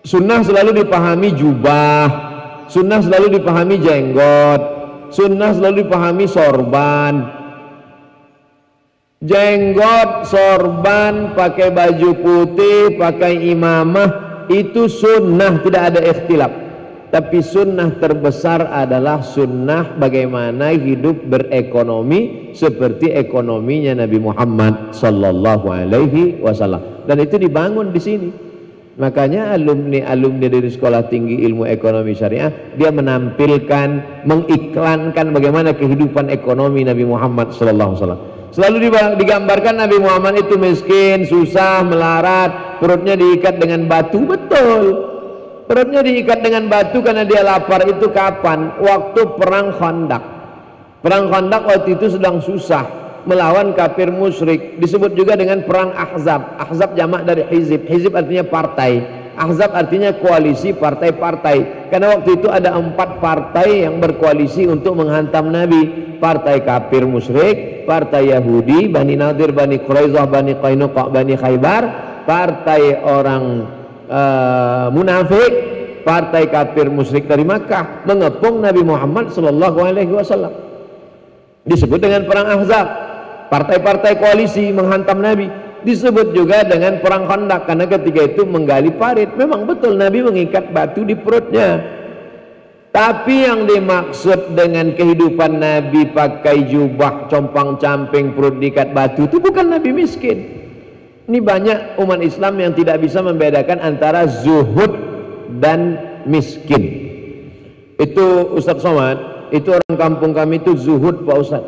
Sunnah 0.08 0.40
selalu 0.40 0.80
dipahami 0.80 1.36
jubah 1.36 2.08
sunnah 2.72 3.04
selalu 3.04 3.36
dipahami 3.36 3.76
jenggot 3.84 4.80
sunnah 5.12 5.52
selalu 5.52 5.86
dipahami 5.86 6.24
sorban. 6.30 7.14
Jenggot, 9.20 10.32
sorban, 10.32 11.36
pakai 11.36 11.68
baju 11.68 12.10
putih, 12.24 12.96
pakai 12.96 13.52
imamah 13.52 14.08
itu 14.48 14.88
sunnah 14.88 15.60
tidak 15.60 15.92
ada 15.92 16.00
ikhtilaf 16.00 16.59
tapi 17.10 17.42
sunnah 17.42 17.98
terbesar 17.98 18.70
adalah 18.70 19.18
sunnah 19.18 19.98
bagaimana 19.98 20.70
hidup 20.70 21.26
berekonomi 21.26 22.54
seperti 22.54 23.10
ekonominya 23.10 24.06
Nabi 24.06 24.22
Muhammad 24.22 24.94
sallallahu 24.94 25.66
alaihi 25.74 26.38
wasallam. 26.38 27.02
Dan 27.10 27.18
itu 27.18 27.34
dibangun 27.34 27.90
di 27.90 27.98
sini. 28.00 28.30
Makanya 28.94 29.58
alumni-alumni 29.58 30.46
dari 30.46 30.70
sekolah 30.70 31.10
tinggi 31.10 31.42
ilmu 31.50 31.66
ekonomi 31.66 32.14
syariah 32.14 32.52
dia 32.78 32.94
menampilkan 32.94 34.22
mengiklankan 34.28 35.26
bagaimana 35.34 35.74
kehidupan 35.74 36.30
ekonomi 36.30 36.86
Nabi 36.86 37.08
Muhammad 37.08 37.50
sallallahu 37.50 37.90
alaihi 37.90 38.02
wasallam. 38.06 38.22
Selalu 38.50 38.76
digambarkan 39.18 39.82
Nabi 39.82 39.98
Muhammad 39.98 40.46
itu 40.46 40.58
miskin 40.58 41.26
susah 41.26 41.82
melarat 41.86 42.78
perutnya 42.78 43.18
diikat 43.18 43.58
dengan 43.58 43.86
batu. 43.90 44.26
Betul 44.26 45.09
perutnya 45.70 46.02
diikat 46.02 46.42
dengan 46.42 46.66
batu 46.66 46.98
karena 46.98 47.22
dia 47.22 47.46
lapar. 47.46 47.86
Itu 47.86 48.10
kapan? 48.10 48.82
waktu 48.82 49.20
perang 49.38 49.70
khandak 49.78 50.22
perang 50.98 51.30
khandak 51.30 51.62
waktu 51.62 51.94
itu 51.94 52.18
sedang 52.18 52.42
susah. 52.42 52.98
Melawan 53.30 53.76
kafir 53.76 54.10
musyrik. 54.10 54.80
Disebut 54.82 55.14
juga 55.14 55.38
dengan 55.38 55.62
perang 55.62 55.94
ahzab. 55.94 56.56
Ahzab 56.58 56.96
jamak 56.98 57.28
dari 57.28 57.46
hizib. 57.52 57.84
Hizib 57.86 58.16
artinya 58.16 58.48
partai. 58.48 59.04
Ahzab 59.36 59.76
artinya 59.76 60.16
koalisi 60.16 60.72
partai-partai. 60.72 61.88
Karena 61.92 62.16
waktu 62.16 62.40
itu 62.40 62.48
ada 62.48 62.72
empat 62.80 63.20
partai 63.20 63.84
yang 63.84 64.00
berkoalisi 64.00 64.64
untuk 64.64 64.96
menghantam 64.96 65.52
Nabi. 65.52 66.10
Partai 66.16 66.64
kafir 66.64 67.08
musyrik 67.08 67.80
partai 67.88 68.30
Yahudi 68.30 68.92
Bani 68.92 69.16
Nadir, 69.16 69.56
Bani 69.56 69.80
Quraizah, 69.80 70.28
Bani 70.28 70.52
Qainuqa, 70.60 71.08
Bani 71.08 71.34
Khaybar 71.34 71.82
partai 72.28 73.00
orang 73.02 73.44
uh, 74.10 74.86
munafik 74.90 75.52
partai 76.02 76.50
kafir 76.50 76.90
musyrik 76.90 77.30
dari 77.30 77.46
Makkah 77.46 78.04
mengepung 78.04 78.58
Nabi 78.58 78.82
Muhammad 78.82 79.30
sallallahu 79.30 79.78
alaihi 79.80 80.12
wasallam. 80.12 80.52
Disebut 81.64 82.02
dengan 82.02 82.26
perang 82.26 82.50
Ahzab. 82.60 82.88
Partai-partai 83.50 84.18
koalisi 84.18 84.70
menghantam 84.74 85.22
Nabi. 85.22 85.46
Disebut 85.80 86.36
juga 86.36 86.60
dengan 86.66 87.00
perang 87.00 87.24
Khandaq 87.24 87.64
karena 87.64 87.86
ketika 87.88 88.20
itu 88.26 88.42
menggali 88.44 88.92
parit. 88.94 89.32
Memang 89.38 89.64
betul 89.64 89.96
Nabi 89.96 90.24
mengikat 90.24 90.70
batu 90.74 91.06
di 91.06 91.16
perutnya. 91.16 91.80
Tapi 92.90 93.46
yang 93.46 93.70
dimaksud 93.70 94.58
dengan 94.58 94.98
kehidupan 94.98 95.62
Nabi 95.62 96.10
pakai 96.10 96.66
jubah 96.66 97.30
compang 97.30 97.78
camping 97.78 98.34
perut 98.34 98.58
diikat 98.58 98.90
batu 98.90 99.30
itu 99.30 99.38
bukan 99.38 99.78
Nabi 99.78 99.94
miskin 99.94 100.59
ini 101.30 101.38
banyak 101.38 101.94
umat 102.02 102.26
Islam 102.26 102.58
yang 102.58 102.74
tidak 102.74 102.98
bisa 103.06 103.22
membedakan 103.22 103.78
antara 103.78 104.26
zuhud 104.26 104.90
dan 105.62 105.94
miskin. 106.26 107.06
Itu 108.02 108.50
Ustaz 108.58 108.82
Somad, 108.82 109.46
itu 109.54 109.70
orang 109.70 109.94
kampung 109.94 110.34
kami 110.34 110.58
itu 110.58 110.74
zuhud 110.74 111.22
Pak 111.22 111.36
Ustaz. 111.38 111.62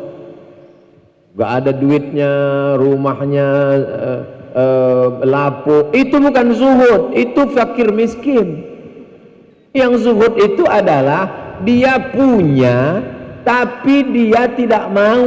Gak 1.39 1.51
ada 1.63 1.71
duitnya, 1.71 2.31
rumahnya 2.75 3.47
uh, 3.79 4.21
uh, 4.51 5.07
lapu. 5.23 5.95
Itu 5.95 6.19
bukan 6.19 6.51
zuhud, 6.51 7.15
itu 7.15 7.41
fakir 7.55 7.87
miskin. 7.95 8.67
Yang 9.71 10.11
zuhud 10.11 10.43
itu 10.43 10.67
adalah 10.67 11.55
dia 11.63 12.11
punya 12.11 12.99
tapi 13.47 14.11
dia 14.11 14.51
tidak 14.51 14.91
mau 14.91 15.23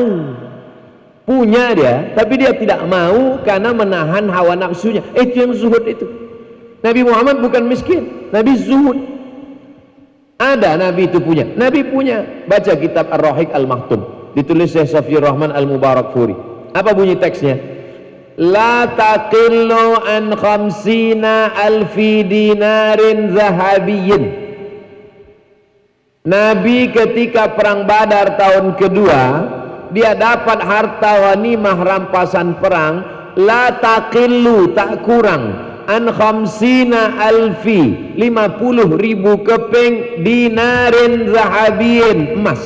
punya 1.26 1.74
dia 1.74 2.14
tapi 2.14 2.38
dia 2.38 2.54
tidak 2.54 2.86
mau 2.86 3.42
karena 3.42 3.74
menahan 3.74 4.24
hawa 4.30 4.54
nafsunya. 4.54 5.02
Itu 5.12 5.34
yang 5.34 5.52
zuhud 5.52 5.84
itu. 5.84 6.06
Nabi 6.80 7.02
Muhammad 7.02 7.42
bukan 7.42 7.66
miskin 7.66 8.30
Nabi 8.30 8.54
zuhud. 8.56 8.96
Ada 10.38 10.78
Nabi 10.78 11.10
itu 11.10 11.18
punya. 11.18 11.44
Nabi 11.44 11.82
punya. 11.84 12.46
Baca 12.46 12.72
kitab 12.78 13.10
Ar-Rahiq 13.10 13.50
Al-Mahtum 13.50 14.32
ditulis 14.38 14.70
Syekh 14.70 14.94
Safiyur 14.94 15.24
Rahman 15.24 15.50
Al-Mubarak 15.50 16.14
Furi. 16.14 16.36
Apa 16.76 16.92
bunyi 16.94 17.18
teksnya? 17.18 17.56
La 18.36 18.84
taqillu 18.92 19.96
an 20.04 20.36
khamsina 20.36 21.56
alfi 21.56 22.20
dinarin 22.20 23.32
zahabiyyin 23.32 24.24
Nabi 26.26 26.92
ketika 26.92 27.56
perang 27.56 27.88
Badar 27.88 28.36
tahun 28.36 28.76
kedua 28.76 29.20
dia 29.94 30.14
dapat 30.18 30.58
harta 30.62 31.30
wanimah 31.30 31.78
rampasan 31.78 32.58
perang 32.58 32.94
la 33.38 33.76
taqillu 33.78 34.72
tak 34.74 35.06
kurang. 35.06 35.66
An 35.86 36.10
khamsina 36.10 37.14
alfi 37.14 38.18
50 38.18 38.98
ribu 38.98 39.38
keping 39.46 40.26
dinarin 40.26 41.30
zahabin 41.30 42.34
emas. 42.34 42.58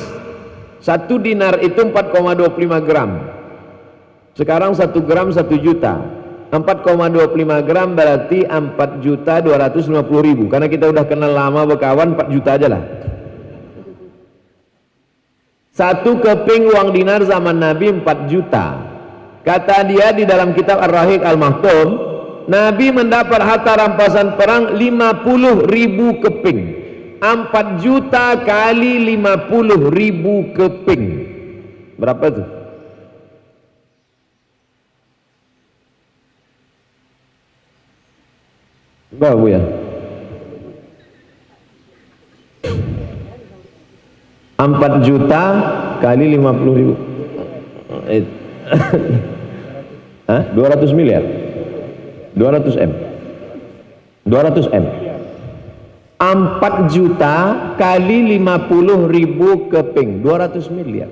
Satu 0.81 1.21
dinar 1.21 1.61
itu 1.61 1.85
4,25 1.85 2.81
gram. 2.81 3.21
Sekarang 4.33 4.73
satu 4.73 5.05
gram 5.05 5.29
satu 5.29 5.53
juta. 5.53 6.01
4,25 6.49 7.61
gram 7.61 7.93
berarti 7.93 8.41
4 8.49 9.05
juta 9.05 9.37
250 9.37 10.01
ribu. 10.25 10.49
Karena 10.49 10.65
kita 10.65 10.89
udah 10.89 11.05
kenal 11.05 11.29
lama 11.29 11.69
berkawan 11.69 12.17
4 12.17 12.33
juta 12.33 12.57
aja 12.57 12.67
lah 12.73 12.83
Satu 15.71 16.19
keping 16.19 16.67
uang 16.67 16.91
dinar 16.91 17.23
zaman 17.23 17.55
Nabi 17.55 17.95
4 18.03 18.27
juta. 18.27 18.75
Kata 19.41 19.87
dia 19.87 20.11
di 20.11 20.27
dalam 20.27 20.51
kitab 20.51 20.83
Ar-Rahiq 20.83 21.23
Al-Mahtum, 21.23 21.87
Nabi 22.51 22.91
mendapat 22.91 23.39
harta 23.39 23.79
rampasan 23.79 24.35
perang 24.35 24.75
50 24.75 25.71
ribu 25.71 26.19
keping. 26.19 26.59
4 27.23 27.79
juta 27.79 28.43
kali 28.43 28.99
50 29.15 29.95
ribu 29.95 30.51
keping. 30.51 31.03
Berapa 31.95 32.23
itu? 32.27 32.43
Berapa 39.15 39.45
ya? 39.47 39.61
4 44.69 45.01
juta 45.01 45.43
kali 45.97 46.37
50 46.37 46.77
ribu. 46.77 46.93
Eh, 48.05 48.23
Hah? 50.29 50.41
200 50.53 50.93
miliar. 50.93 51.23
200 52.37 52.77
M. 52.77 52.91
200 54.29 54.69
M. 54.69 54.85
4 56.21 56.93
juta 56.93 57.35
kali 57.81 58.37
50 58.37 59.09
ribu 59.09 59.65
keping. 59.73 60.21
200 60.21 60.69
miliar. 60.69 61.09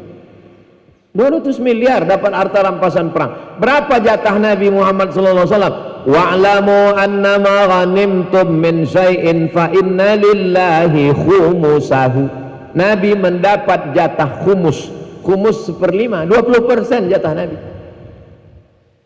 200 1.09 1.57
miliar 1.57 2.05
dapat 2.05 2.31
harta 2.37 2.61
rampasan 2.61 3.09
perang. 3.09 3.57
Berapa 3.57 3.97
jatah 3.97 4.37
Nabi 4.37 4.69
Muhammad 4.69 5.09
wasallam? 5.49 5.75
Wa'lamu 6.05 6.95
annama 6.95 7.65
ghanimtum 7.65 8.55
min 8.55 8.85
syai'in 8.85 9.49
fa 9.51 9.73
inna 9.73 10.15
lillahi 10.15 11.11
khumusahu 11.11 12.48
Nabi 12.79 13.11
mendapat 13.19 13.91
jatah 13.91 14.39
humus 14.47 14.87
humus 15.27 15.67
seperlima 15.67 16.23
20% 16.23 17.11
jatah 17.11 17.35
Nabi. 17.35 17.57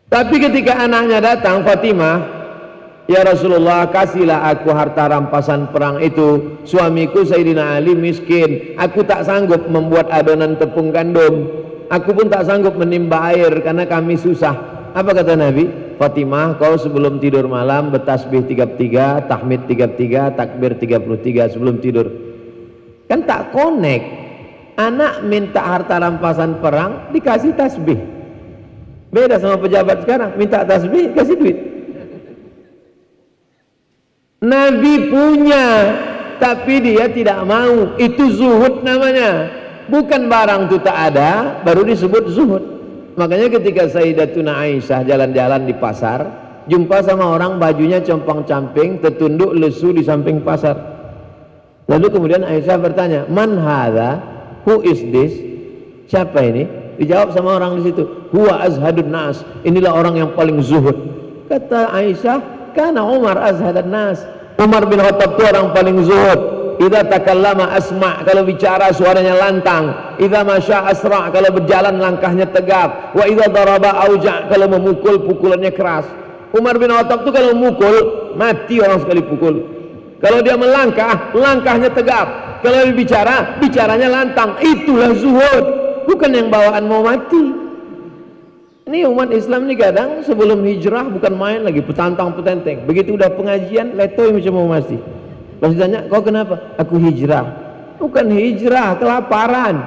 Tapi 0.06 0.36
ketika 0.38 0.86
anaknya 0.86 1.18
datang 1.18 1.66
Fatimah 1.66 2.46
Ya 3.04 3.20
Rasulullah 3.20 3.92
kasihlah 3.92 4.48
aku 4.48 4.72
harta 4.72 5.04
rampasan 5.12 5.68
perang 5.68 6.00
itu. 6.00 6.56
Suamiku 6.64 7.20
Sayyidina 7.20 7.76
Ali 7.76 7.92
miskin. 7.92 8.80
Aku 8.80 9.04
tak 9.04 9.28
sanggup 9.28 9.68
membuat 9.68 10.08
adonan 10.08 10.56
tepung 10.56 10.88
gandum 10.88 11.64
aku 11.94 12.10
pun 12.16 12.26
tak 12.26 12.48
sanggup 12.48 12.76
menimba 12.76 13.32
air 13.32 13.52
karena 13.60 13.84
kami 13.84 14.16
susah. 14.16 14.54
Apa 14.94 15.10
kata 15.10 15.34
Nabi? 15.34 15.96
Fatimah 15.98 16.58
kau 16.58 16.74
sebelum 16.74 17.22
tidur 17.22 17.46
malam 17.46 17.94
bertasbih 17.94 18.46
33 18.50 19.30
tahmid 19.30 19.70
33 19.70 20.34
takbir 20.34 20.74
33 20.74 21.54
sebelum 21.54 21.78
tidur 21.78 22.33
kan 23.08 23.20
tak 23.24 23.52
connect. 23.54 24.24
Anak 24.74 25.22
minta 25.22 25.62
harta 25.62 26.02
rampasan 26.02 26.58
perang 26.58 27.14
dikasih 27.14 27.54
tasbih. 27.54 28.00
Beda 29.14 29.38
sama 29.38 29.54
pejabat 29.62 30.02
sekarang 30.02 30.34
minta 30.34 30.66
tasbih 30.66 31.14
kasih 31.14 31.36
duit. 31.38 31.58
Nabi 34.42 35.08
punya 35.14 35.66
tapi 36.42 36.82
dia 36.82 37.06
tidak 37.06 37.38
mau. 37.46 37.94
Itu 38.02 38.34
zuhud 38.34 38.82
namanya. 38.82 39.48
Bukan 39.86 40.26
barang 40.26 40.66
itu 40.66 40.76
tak 40.82 41.14
ada 41.14 41.62
baru 41.62 41.86
disebut 41.86 42.24
zuhud. 42.34 42.64
Makanya 43.14 43.46
ketika 43.60 43.86
Sayyidatuna 43.86 44.58
Aisyah 44.58 45.06
jalan-jalan 45.06 45.70
di 45.70 45.74
pasar 45.78 46.26
jumpa 46.66 47.06
sama 47.06 47.30
orang 47.30 47.62
bajunya 47.62 48.02
compang-camping 48.02 48.98
tertunduk 48.98 49.54
lesu 49.54 49.94
di 49.94 50.02
samping 50.02 50.42
pasar 50.42 50.93
Lalu 51.84 52.06
kemudian 52.08 52.42
Aisyah 52.44 52.80
bertanya, 52.80 53.28
"Man 53.28 53.60
hadha? 53.60 54.20
Who 54.64 54.80
is 54.80 55.04
this?" 55.12 55.36
Siapa 56.08 56.40
ini? 56.40 56.64
Dijawab 56.96 57.36
sama 57.36 57.60
orang 57.60 57.80
di 57.80 57.92
situ, 57.92 58.02
"Huwa 58.32 58.64
azhadun 58.64 59.10
nas." 59.12 59.44
Inilah 59.66 59.92
orang 59.92 60.14
yang 60.16 60.30
paling 60.32 60.62
zuhud. 60.64 60.96
Kata 61.50 61.92
Aisyah, 61.92 62.72
"Karena 62.72 63.04
Umar 63.04 63.36
azhadun 63.36 63.92
nas." 63.92 64.24
Umar 64.56 64.86
bin 64.86 65.02
Khattab 65.02 65.36
itu 65.36 65.42
orang 65.44 65.74
paling 65.74 65.96
zuhud. 66.06 66.40
Idza 66.74 67.06
takallama 67.06 67.70
asma 67.70 68.26
kalau 68.26 68.42
bicara 68.42 68.90
suaranya 68.90 69.38
lantang. 69.38 70.16
Idza 70.18 70.42
masya 70.42 70.90
asra 70.90 71.30
kalau 71.30 71.50
berjalan 71.54 72.02
langkahnya 72.02 72.50
tegap. 72.50 73.14
Wa 73.14 73.28
idza 73.28 73.46
daraba 73.50 74.02
auja 74.08 74.50
kalau 74.50 74.66
memukul 74.72 75.22
pukulannya 75.22 75.70
keras. 75.70 76.06
Umar 76.54 76.78
bin 76.78 76.90
Khattab 76.90 77.26
itu 77.26 77.30
kalau 77.34 77.50
memukul 77.54 77.94
mati 78.38 78.78
orang 78.78 79.02
sekali 79.02 79.22
pukul. 79.26 79.54
Kalau 80.24 80.40
dia 80.40 80.56
melangkah, 80.56 81.36
langkahnya 81.36 81.92
tegap. 81.92 82.26
Kalau 82.64 82.80
dia 82.80 82.96
bicara, 82.96 83.60
bicaranya 83.60 84.08
lantang. 84.08 84.56
Itulah 84.56 85.12
zuhud. 85.20 85.64
Bukan 86.08 86.32
yang 86.32 86.48
bawaan 86.48 86.88
mau 86.88 87.04
mati. 87.04 87.52
Ini 88.88 89.04
umat 89.04 89.28
Islam 89.36 89.68
ini 89.68 89.76
kadang 89.76 90.24
sebelum 90.24 90.64
hijrah 90.64 91.12
bukan 91.12 91.32
main 91.36 91.60
lagi 91.60 91.84
petantang 91.84 92.32
petenteng. 92.32 92.88
Begitu 92.88 93.20
udah 93.20 93.36
pengajian, 93.36 94.00
letoy 94.00 94.32
macam 94.32 94.52
mau 94.56 94.68
mati. 94.68 94.96
Pas 95.60 95.72
ditanya, 95.72 96.08
kau 96.08 96.24
kenapa? 96.24 96.72
Aku 96.80 96.96
hijrah. 96.96 97.44
Bukan 98.00 98.32
hijrah, 98.32 98.96
kelaparan. 98.96 99.84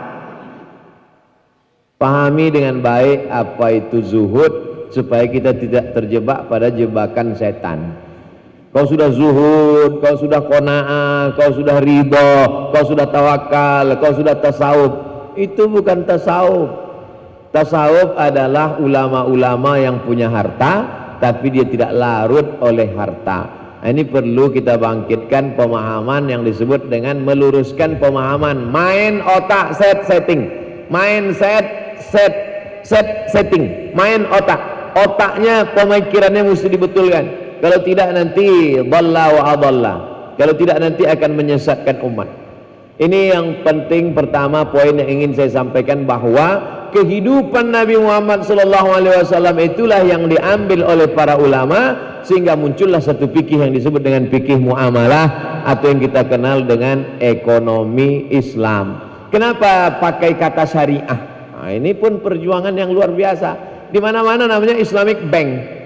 Pahami 1.97 2.54
dengan 2.54 2.78
baik 2.86 3.26
apa 3.34 3.73
itu 3.73 4.06
zuhud 4.06 4.54
supaya 4.93 5.26
kita 5.26 5.58
tidak 5.58 5.97
terjebak 5.97 6.45
pada 6.45 6.69
jebakan 6.69 7.34
setan 7.34 8.07
kau 8.78 8.86
sudah 8.86 9.10
zuhud, 9.10 9.98
kau 10.06 10.13
sudah 10.22 10.46
kona'ah, 10.46 11.34
kau 11.34 11.50
sudah 11.50 11.82
ridho, 11.82 12.70
kau 12.70 12.86
sudah 12.86 13.10
tawakal, 13.10 13.98
kau 13.98 14.13
sudah 14.13 14.38
tasawuf. 14.38 14.94
Itu 15.34 15.66
bukan 15.66 16.06
tasawuf. 16.06 16.70
Tasawuf 17.50 18.13
adalah 18.13 18.78
ulama-ulama 18.78 19.82
yang 19.82 20.06
punya 20.06 20.30
harta, 20.30 20.86
tapi 21.18 21.58
dia 21.58 21.66
tidak 21.66 21.90
larut 21.90 22.62
oleh 22.62 22.94
harta. 22.94 23.50
Nah, 23.82 23.90
ini 23.90 24.06
perlu 24.06 24.54
kita 24.54 24.78
bangkitkan 24.78 25.58
pemahaman 25.58 26.30
yang 26.30 26.46
disebut 26.46 26.86
dengan 26.86 27.26
meluruskan 27.26 27.98
pemahaman. 27.98 28.70
Main 28.70 29.26
otak 29.26 29.74
set 29.74 30.06
setting, 30.06 30.54
main 30.94 31.34
set 31.34 31.98
set 32.13 32.34
set 32.86 33.26
setting, 33.34 33.90
main 33.98 34.30
otak. 34.30 34.62
Otaknya 34.94 35.66
pemikirannya 35.74 36.46
mesti 36.46 36.70
dibetulkan 36.70 37.46
kalau 37.63 37.80
tidak 37.82 38.10
nanti 38.13 38.78
dhalla 38.82 39.26
wa 39.34 39.41
adalla 39.54 39.96
kalau 40.38 40.54
tidak 40.54 40.78
nanti 40.82 41.04
akan 41.06 41.32
menyesatkan 41.34 42.02
umat 42.06 42.30
ini 42.98 43.30
yang 43.30 43.62
penting 43.62 44.17
pertama 44.17 44.65
poin 44.65 44.98
yang 44.98 45.06
ingin 45.06 45.38
saya 45.38 45.62
sampaikan 45.62 46.10
bahwa 46.10 46.78
kehidupan 46.96 47.70
Nabi 47.70 48.00
Muhammad 48.00 48.41
sallallahu 48.41 48.89
alaihi 48.89 49.22
wasallam 49.22 49.58
itulah 49.62 50.02
yang 50.02 50.26
diambil 50.26 50.82
oleh 50.82 51.08
para 51.12 51.38
ulama 51.38 51.93
sehingga 52.26 52.58
muncullah 52.58 53.00
satu 53.00 53.30
fikih 53.30 53.63
yang 53.63 53.72
disebut 53.72 54.02
dengan 54.02 54.26
fikih 54.28 54.60
muamalah 54.60 55.62
atau 55.67 55.93
yang 55.93 56.02
kita 56.04 56.26
kenal 56.28 56.63
dengan 56.63 57.20
ekonomi 57.22 58.32
Islam. 58.34 59.04
Kenapa 59.30 60.00
pakai 60.00 60.39
kata 60.39 60.63
syariah? 60.63 61.20
Nah, 61.54 61.70
ini 61.76 61.91
pun 61.91 62.24
perjuangan 62.24 62.72
yang 62.72 62.96
luar 62.96 63.12
biasa. 63.12 63.76
Di 63.91 64.00
mana-mana 64.00 64.48
namanya 64.48 64.76
Islamic 64.80 65.20
Bank. 65.28 65.77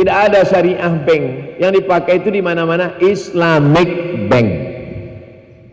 Tidak 0.00 0.16
ada 0.16 0.40
syariah 0.48 0.96
bank 1.04 1.24
yang 1.60 1.76
dipakai 1.76 2.24
itu 2.24 2.32
di 2.32 2.40
mana-mana 2.40 2.96
Islamic 3.04 4.16
Bank. 4.32 4.48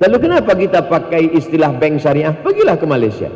Lalu 0.03 0.17
kenapa 0.19 0.51
kita 0.51 0.83
pakai 0.83 1.31
istilah 1.31 1.71
bank 1.71 2.03
syariah? 2.03 2.35
Pergilah 2.35 2.75
ke 2.75 2.83
Malaysia, 2.83 3.31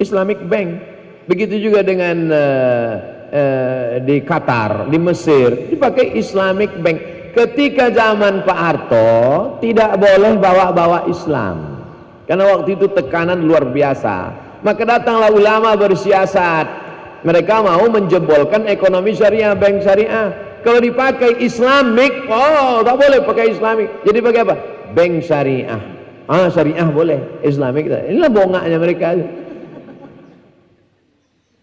Islamic 0.00 0.40
Bank. 0.48 0.80
Begitu 1.28 1.60
juga 1.60 1.84
dengan 1.84 2.32
uh, 2.32 2.92
uh, 3.28 3.88
di 4.00 4.24
Qatar, 4.24 4.88
di 4.88 4.96
Mesir, 4.96 5.76
dipakai 5.76 6.16
Islamic 6.16 6.72
Bank. 6.80 6.98
Ketika 7.36 7.92
zaman 7.92 8.40
Pak 8.40 8.58
Harto 8.64 9.12
tidak 9.60 10.00
boleh 10.00 10.40
bawa-bawa 10.40 11.04
Islam, 11.12 11.84
karena 12.24 12.48
waktu 12.48 12.80
itu 12.80 12.88
tekanan 12.96 13.44
luar 13.44 13.68
biasa. 13.68 14.48
Maka 14.64 14.88
datanglah 14.88 15.28
ulama 15.36 15.76
bersiasat 15.76 16.79
mereka 17.20 17.60
mau 17.60 17.84
menjebolkan 17.84 18.64
ekonomi 18.64 19.12
syariah 19.12 19.52
bank 19.52 19.84
syariah. 19.84 20.32
Kalau 20.60 20.80
dipakai 20.80 21.40
islamik 21.40 22.28
oh 22.28 22.84
tak 22.84 22.96
boleh 23.00 23.20
pakai 23.24 23.46
islamik 23.56 23.88
jadi 24.04 24.18
pakai 24.20 24.40
apa? 24.44 24.56
Bank 24.96 25.14
syariah. 25.24 25.80
Ah 26.28 26.48
syariah 26.48 26.88
boleh. 26.88 27.20
Islamik 27.44 27.88
inilah 27.88 28.30
bongaknya 28.32 28.78
mereka. 28.80 29.08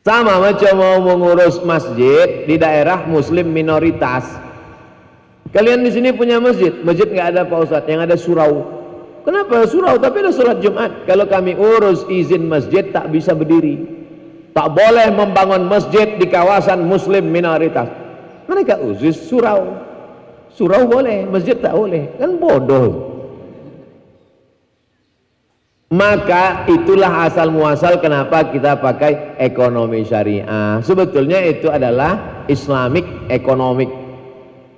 Sama 0.06 0.39
macam 0.39 0.74
mau 0.80 0.98
mengurus 1.04 1.60
masjid 1.65 2.48
di 2.48 2.56
daerah 2.56 3.04
muslim 3.10 3.52
minoritas. 3.52 4.24
Kalian 5.52 5.84
di 5.84 5.91
sini 5.91 6.13
punya 6.13 6.38
masjid? 6.38 6.72
Masjid 6.86 7.10
nggak 7.10 7.28
ada 7.34 7.41
pak 7.43 7.86
yang 7.89 8.06
ada 8.06 8.15
surau. 8.15 8.78
Kenapa? 9.26 9.67
Surau 9.67 10.00
tapi 10.00 10.24
ada 10.24 10.32
surat 10.32 10.63
jumat. 10.63 11.04
Kalau 11.10 11.28
kami 11.28 11.58
urus 11.58 12.08
izin 12.08 12.48
masjid 12.48 12.88
tak 12.93 13.12
bisa 13.12 13.36
berdiri 13.36 13.96
tak 14.58 14.74
boleh 14.74 15.13
membangun 15.13 15.70
masjid 15.70 16.17
di 16.17 16.26
kawasan 16.26 16.82
muslim 16.89 17.30
minoritas. 17.30 17.86
Mereka 18.50 18.82
usus 18.82 19.13
surau. 19.30 19.78
Surau 20.50 20.89
boleh 20.89 21.30
masjid 21.30 21.54
tak 21.54 21.78
boleh. 21.78 22.10
Kan 22.17 22.41
bodoh. 22.41 22.89
Maka 25.93 26.65
itulah 26.65 27.30
asal 27.30 27.54
muasal 27.54 28.02
kenapa 28.02 28.50
kita 28.50 28.82
pakai 28.82 29.38
ekonomi 29.38 30.02
syariah. 30.02 30.82
Sebetulnya 30.82 31.38
itu 31.46 31.70
adalah 31.70 32.41
islamic 32.50 33.06
economic 33.30 33.93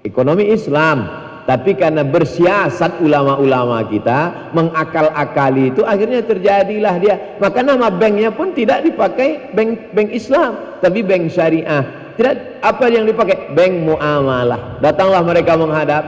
ekonomi 0.04 0.52
Islam 0.52 1.08
tapi 1.50 1.74
karena 1.74 2.06
bersiasat 2.06 3.02
ulama-ulama 3.02 3.82
kita 3.90 4.54
mengakal-akali 4.54 5.74
itu 5.74 5.82
akhirnya 5.82 6.22
terjadilah 6.22 7.02
dia. 7.02 7.16
Maka 7.42 7.66
nama 7.66 7.90
banknya 7.90 8.30
pun 8.30 8.54
tidak 8.54 8.86
dipakai 8.86 9.50
bank 9.58 9.90
bank 9.98 10.14
Islam 10.14 10.78
tapi 10.78 11.02
bank 11.02 11.34
syariah. 11.34 12.14
Tidak 12.14 12.62
apa 12.62 12.86
yang 12.94 13.10
dipakai? 13.10 13.50
Bank 13.58 13.82
muamalah. 13.82 14.78
Datanglah 14.78 15.26
mereka 15.26 15.58
menghadap. 15.58 16.04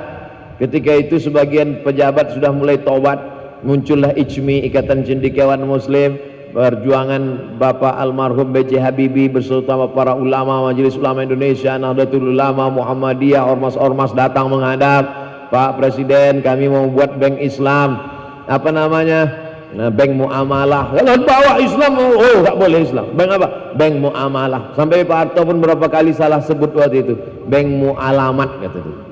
Ketika 0.62 0.94
itu 0.94 1.18
sebagian 1.18 1.82
pejabat 1.82 2.38
sudah 2.38 2.54
mulai 2.54 2.78
tobat 2.78 3.18
muncullah 3.66 4.14
ICMI 4.14 4.70
Ikatan 4.70 5.02
Cendekiawan 5.02 5.66
Muslim 5.66 6.22
perjuangan 6.54 7.58
Bapak 7.58 7.98
almarhum 7.98 8.54
B.J. 8.54 8.78
Habibie 8.78 9.26
beserta 9.26 9.74
para 9.90 10.14
ulama 10.14 10.70
Majelis 10.70 10.94
Ulama 11.00 11.26
Indonesia 11.26 11.82
Nahdlatul 11.82 12.30
Ulama 12.30 12.70
Muhammadiyah 12.70 13.42
ormas-ormas 13.42 14.14
datang 14.14 14.54
menghadap 14.54 15.21
Pak 15.52 15.78
Presiden 15.78 16.40
kami 16.40 16.72
mau 16.72 16.88
buat 16.88 17.20
bank 17.20 17.38
Islam. 17.44 18.00
Apa 18.48 18.72
namanya? 18.72 19.28
Nah, 19.72 19.88
bank 19.92 20.16
muamalah. 20.16 20.96
Kalau 20.96 21.16
bawa 21.24 21.54
Islam. 21.60 21.92
Oh 22.00 22.40
tak 22.44 22.56
boleh 22.56 22.80
Islam. 22.88 23.06
Bank 23.16 23.30
apa? 23.36 23.48
Bank 23.76 23.94
muamalah. 24.00 24.74
Sampai 24.80 25.04
Pak 25.04 25.18
Harto 25.36 25.44
pun 25.44 25.60
berapa 25.60 25.86
kali 25.92 26.16
salah 26.16 26.40
sebut 26.40 26.72
waktu 26.72 27.04
itu. 27.04 27.14
Bank 27.52 27.68
mualamat 27.68 28.50
kata 28.64 28.80
itu 28.80 29.12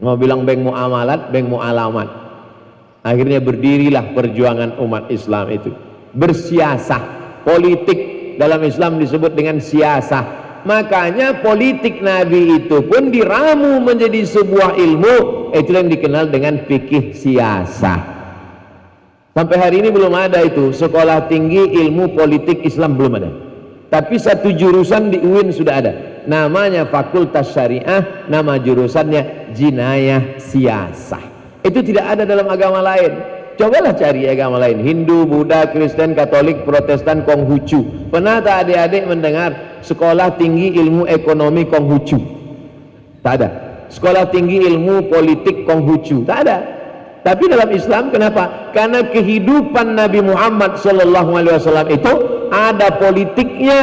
mau 0.00 0.16
bilang 0.16 0.44
bank 0.44 0.60
muamalat 0.60 1.32
bank 1.32 1.46
mualamat. 1.48 2.08
Akhirnya 3.06 3.38
berdirilah 3.38 4.12
perjuangan 4.12 4.82
umat 4.82 5.08
Islam 5.14 5.46
itu. 5.54 5.70
Bersiasah. 6.10 7.02
Politik 7.46 7.98
dalam 8.34 8.58
Islam 8.66 8.98
disebut 8.98 9.38
dengan 9.38 9.62
siasah. 9.62 10.44
Makanya 10.66 11.46
politik 11.46 12.02
Nabi 12.02 12.58
itu 12.58 12.82
pun 12.90 13.14
diramu 13.14 13.78
menjadi 13.78 14.26
sebuah 14.26 14.74
ilmu 14.74 15.45
itu 15.60 15.72
yang 15.72 15.88
dikenal 15.88 16.28
dengan 16.28 16.60
fikih 16.64 17.16
siasah. 17.16 18.16
Sampai 19.36 19.56
hari 19.60 19.84
ini 19.84 19.92
belum 19.92 20.16
ada 20.16 20.40
itu. 20.40 20.72
Sekolah 20.72 21.28
tinggi 21.28 21.60
ilmu 21.84 22.16
politik 22.16 22.64
Islam 22.64 22.96
belum 22.96 23.12
ada. 23.20 23.30
Tapi 23.92 24.16
satu 24.16 24.48
jurusan 24.48 25.12
di 25.12 25.20
UIN 25.20 25.52
sudah 25.52 25.74
ada. 25.76 25.92
Namanya 26.24 26.88
fakultas 26.88 27.52
syariah 27.52 28.26
nama 28.32 28.56
jurusannya 28.56 29.52
jinayah 29.52 30.40
siasah. 30.40 31.20
Itu 31.60 31.84
tidak 31.84 32.16
ada 32.16 32.22
dalam 32.24 32.48
agama 32.48 32.80
lain. 32.80 33.12
Cobalah 33.60 33.92
cari 33.96 34.24
agama 34.28 34.56
lain. 34.56 34.80
Hindu, 34.80 35.24
Buddha, 35.28 35.68
Kristen, 35.68 36.12
Katolik, 36.12 36.64
Protestan, 36.64 37.24
Konghucu. 37.24 38.08
Pernah 38.12 38.40
tak 38.40 38.68
adik-adik 38.68 39.04
mendengar 39.08 39.80
sekolah 39.80 40.36
tinggi 40.36 40.76
ilmu 40.76 41.08
ekonomi 41.08 41.64
Konghucu? 41.68 42.20
Tak 43.20 43.32
ada 43.40 43.65
sekolah 43.90 44.30
tinggi 44.30 44.62
ilmu 44.64 45.10
politik 45.10 45.66
Konghucu. 45.66 46.26
Tak 46.26 46.38
ada. 46.46 46.58
Tapi 47.26 47.50
dalam 47.50 47.70
Islam 47.74 48.14
kenapa? 48.14 48.70
karena 48.76 49.08
kehidupan 49.08 49.96
Nabi 49.96 50.20
Muhammad 50.20 50.76
SAW 50.76 51.88
itu 51.88 52.12
ada 52.52 52.92
politiknya. 53.00 53.82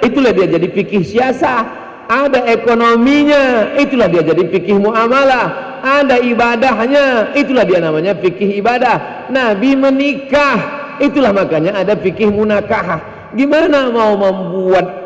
Itulah 0.00 0.32
dia 0.32 0.48
jadi 0.48 0.64
fikih 0.64 1.04
siasah. 1.04 1.60
Ada 2.08 2.48
ekonominya. 2.48 3.76
Itulah 3.76 4.08
dia 4.08 4.24
jadi 4.24 4.42
fikih 4.48 4.80
muamalah. 4.80 5.78
Ada 5.84 6.24
ibadahnya. 6.24 7.36
Itulah 7.36 7.68
dia 7.68 7.84
namanya 7.84 8.16
fikih 8.16 8.64
ibadah. 8.64 9.28
Nabi 9.28 9.76
menikah. 9.76 10.58
Itulah 11.04 11.36
makanya 11.36 11.84
ada 11.84 11.94
fikih 12.00 12.32
munakahah. 12.32 13.30
Gimana 13.36 13.92
mau 13.92 14.16
membuat 14.16 14.99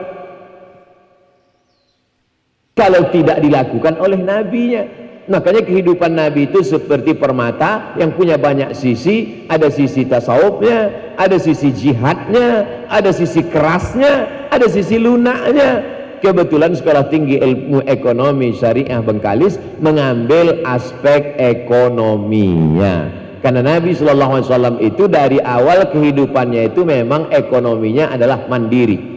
kalau 2.75 3.09
tidak 3.15 3.39
dilakukan 3.41 3.97
oleh 4.03 4.19
nabinya. 4.19 4.85
Makanya 5.25 5.65
kehidupan 5.65 6.21
nabi 6.21 6.53
itu 6.53 6.61
seperti 6.61 7.17
permata 7.17 7.97
yang 7.97 8.13
punya 8.13 8.37
banyak 8.37 8.77
sisi. 8.77 9.49
Ada 9.49 9.73
sisi 9.73 10.05
tasawufnya 10.05 10.93
ada 11.17 11.41
sisi 11.41 11.73
jihadnya 11.73 12.67
ada 12.93 13.09
sisi 13.09 13.41
kerasnya 13.49 14.29
ada 14.53 14.69
sisi 14.69 15.01
lunaknya. 15.01 15.97
Kebetulan 16.21 16.77
sekolah 16.77 17.09
tinggi 17.09 17.41
ilmu 17.41 17.85
ekonomi 17.89 18.53
syariah 18.57 19.01
Bengkalis 19.01 19.57
mengambil 19.81 20.61
aspek 20.65 21.37
ekonominya. 21.37 23.25
Karena 23.45 23.61
Nabi 23.61 23.93
Shallallahu 23.93 24.41
Alaihi 24.41 24.49
Wasallam 24.49 24.77
itu 24.81 25.05
dari 25.05 25.37
awal 25.37 25.93
kehidupannya 25.93 26.73
itu 26.73 26.81
memang 26.81 27.29
ekonominya 27.29 28.09
adalah 28.17 28.49
mandiri 28.49 29.14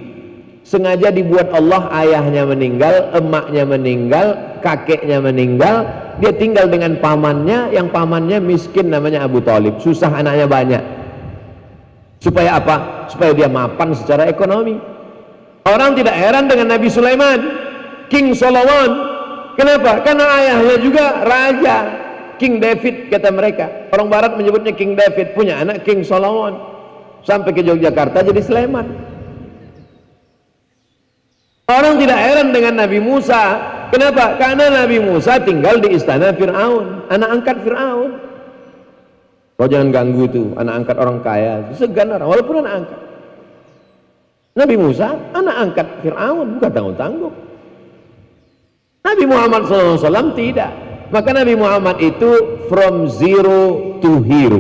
sengaja 0.68 1.16
dibuat 1.16 1.48
Allah 1.56 1.88
ayahnya 2.04 2.44
meninggal 2.44 3.16
emaknya 3.16 3.64
meninggal 3.64 4.28
kakeknya 4.60 5.24
meninggal 5.24 5.88
dia 6.20 6.36
tinggal 6.36 6.68
dengan 6.68 7.00
pamannya 7.00 7.72
yang 7.72 7.88
pamannya 7.88 8.44
miskin 8.44 8.92
namanya 8.92 9.24
Abu 9.24 9.40
Talib 9.40 9.80
susah 9.80 10.12
anaknya 10.12 10.44
banyak 10.44 10.84
supaya 12.20 12.60
apa? 12.60 13.08
supaya 13.08 13.32
dia 13.32 13.48
mapan 13.48 13.96
secara 13.96 14.28
ekonomi 14.28 14.76
Orang 15.68 16.00
tidak 16.00 16.16
heran 16.16 16.48
dengan 16.48 16.80
Nabi 16.80 16.88
Sulaiman, 16.88 17.40
King 18.08 18.32
Solomon. 18.32 18.90
Kenapa? 19.60 20.00
Karena 20.00 20.26
ayahnya 20.40 20.78
juga 20.80 21.28
raja, 21.28 21.76
King 22.40 22.64
David 22.64 23.12
kata 23.12 23.30
mereka. 23.36 23.92
Orang 23.92 24.08
barat 24.08 24.40
menyebutnya 24.40 24.72
King 24.72 24.96
David, 24.96 25.36
punya 25.36 25.60
anak 25.60 25.84
King 25.84 26.08
Solomon. 26.08 26.56
Sampai 27.28 27.52
ke 27.52 27.60
Yogyakarta 27.60 28.24
jadi 28.24 28.40
Sulaiman. 28.40 28.88
Orang 31.68 32.00
tidak 32.00 32.16
heran 32.16 32.56
dengan 32.56 32.80
Nabi 32.80 33.04
Musa. 33.04 33.60
Kenapa? 33.92 34.40
Karena 34.40 34.72
Nabi 34.72 35.04
Musa 35.04 35.36
tinggal 35.44 35.84
di 35.84 35.96
istana 36.00 36.32
Fir'aun, 36.32 37.12
anak 37.12 37.30
angkat 37.40 37.58
Fir'aun. 37.64 38.12
Kau 39.58 39.68
jangan 39.68 39.90
ganggu 39.90 40.24
tuh 40.30 40.48
anak 40.56 40.86
angkat 40.86 40.96
orang 41.02 41.20
kaya, 41.20 41.54
segan 41.76 42.14
orang, 42.14 42.30
walaupun 42.30 42.62
anak 42.64 42.74
angkat. 42.84 43.00
Nabi 44.58 44.74
Musa 44.74 45.14
anak 45.38 45.56
angkat 45.70 45.88
Fir'aun 46.02 46.58
bukan 46.58 46.72
tanggung-tanggung 46.74 47.36
Nabi 49.06 49.24
Muhammad 49.30 49.62
SAW 49.70 50.34
tidak 50.34 50.72
maka 51.14 51.30
Nabi 51.30 51.54
Muhammad 51.54 52.02
itu 52.02 52.66
from 52.66 53.06
zero 53.06 53.94
to 54.02 54.26
hero 54.26 54.58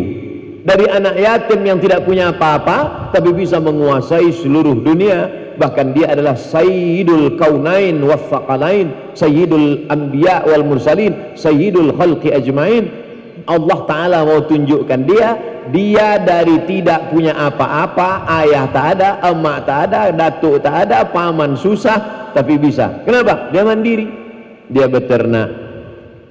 dari 0.61 0.85
anak 0.85 1.17
yatim 1.17 1.65
yang 1.65 1.81
tidak 1.81 2.05
punya 2.05 2.29
apa-apa 2.29 3.09
tapi 3.09 3.33
bisa 3.33 3.57
menguasai 3.57 4.29
seluruh 4.37 4.77
dunia 4.77 5.46
bahkan 5.57 5.91
dia 5.91 6.13
adalah 6.13 6.37
sayyidul 6.37 7.35
kaunain 7.35 7.97
waffaqalain 7.99 9.13
sayyidul 9.17 9.89
anbiya 9.89 10.45
wal 10.45 10.63
mursalin 10.63 11.33
sayyidul 11.33 11.91
khalqi 11.97 12.31
ajmain. 12.31 13.09
Allah 13.47 13.79
Ta'ala 13.87 14.17
mau 14.27 14.43
tunjukkan 14.43 15.01
dia 15.07 15.27
dia 15.71 16.19
dari 16.19 16.63
tidak 16.67 17.11
punya 17.11 17.35
apa-apa 17.35 18.27
ayah 18.43 18.67
tak 18.71 18.99
ada, 18.99 19.09
emak 19.23 19.57
tak 19.67 19.79
ada 19.91 19.99
datuk 20.11 20.63
tak 20.63 20.87
ada, 20.87 21.03
paman 21.07 21.55
susah 21.59 22.31
tapi 22.31 22.59
bisa, 22.59 23.01
kenapa? 23.01 23.49
dia 23.49 23.65
mandiri. 23.65 24.07
Dia 24.67 24.85
beternak. 24.85 25.49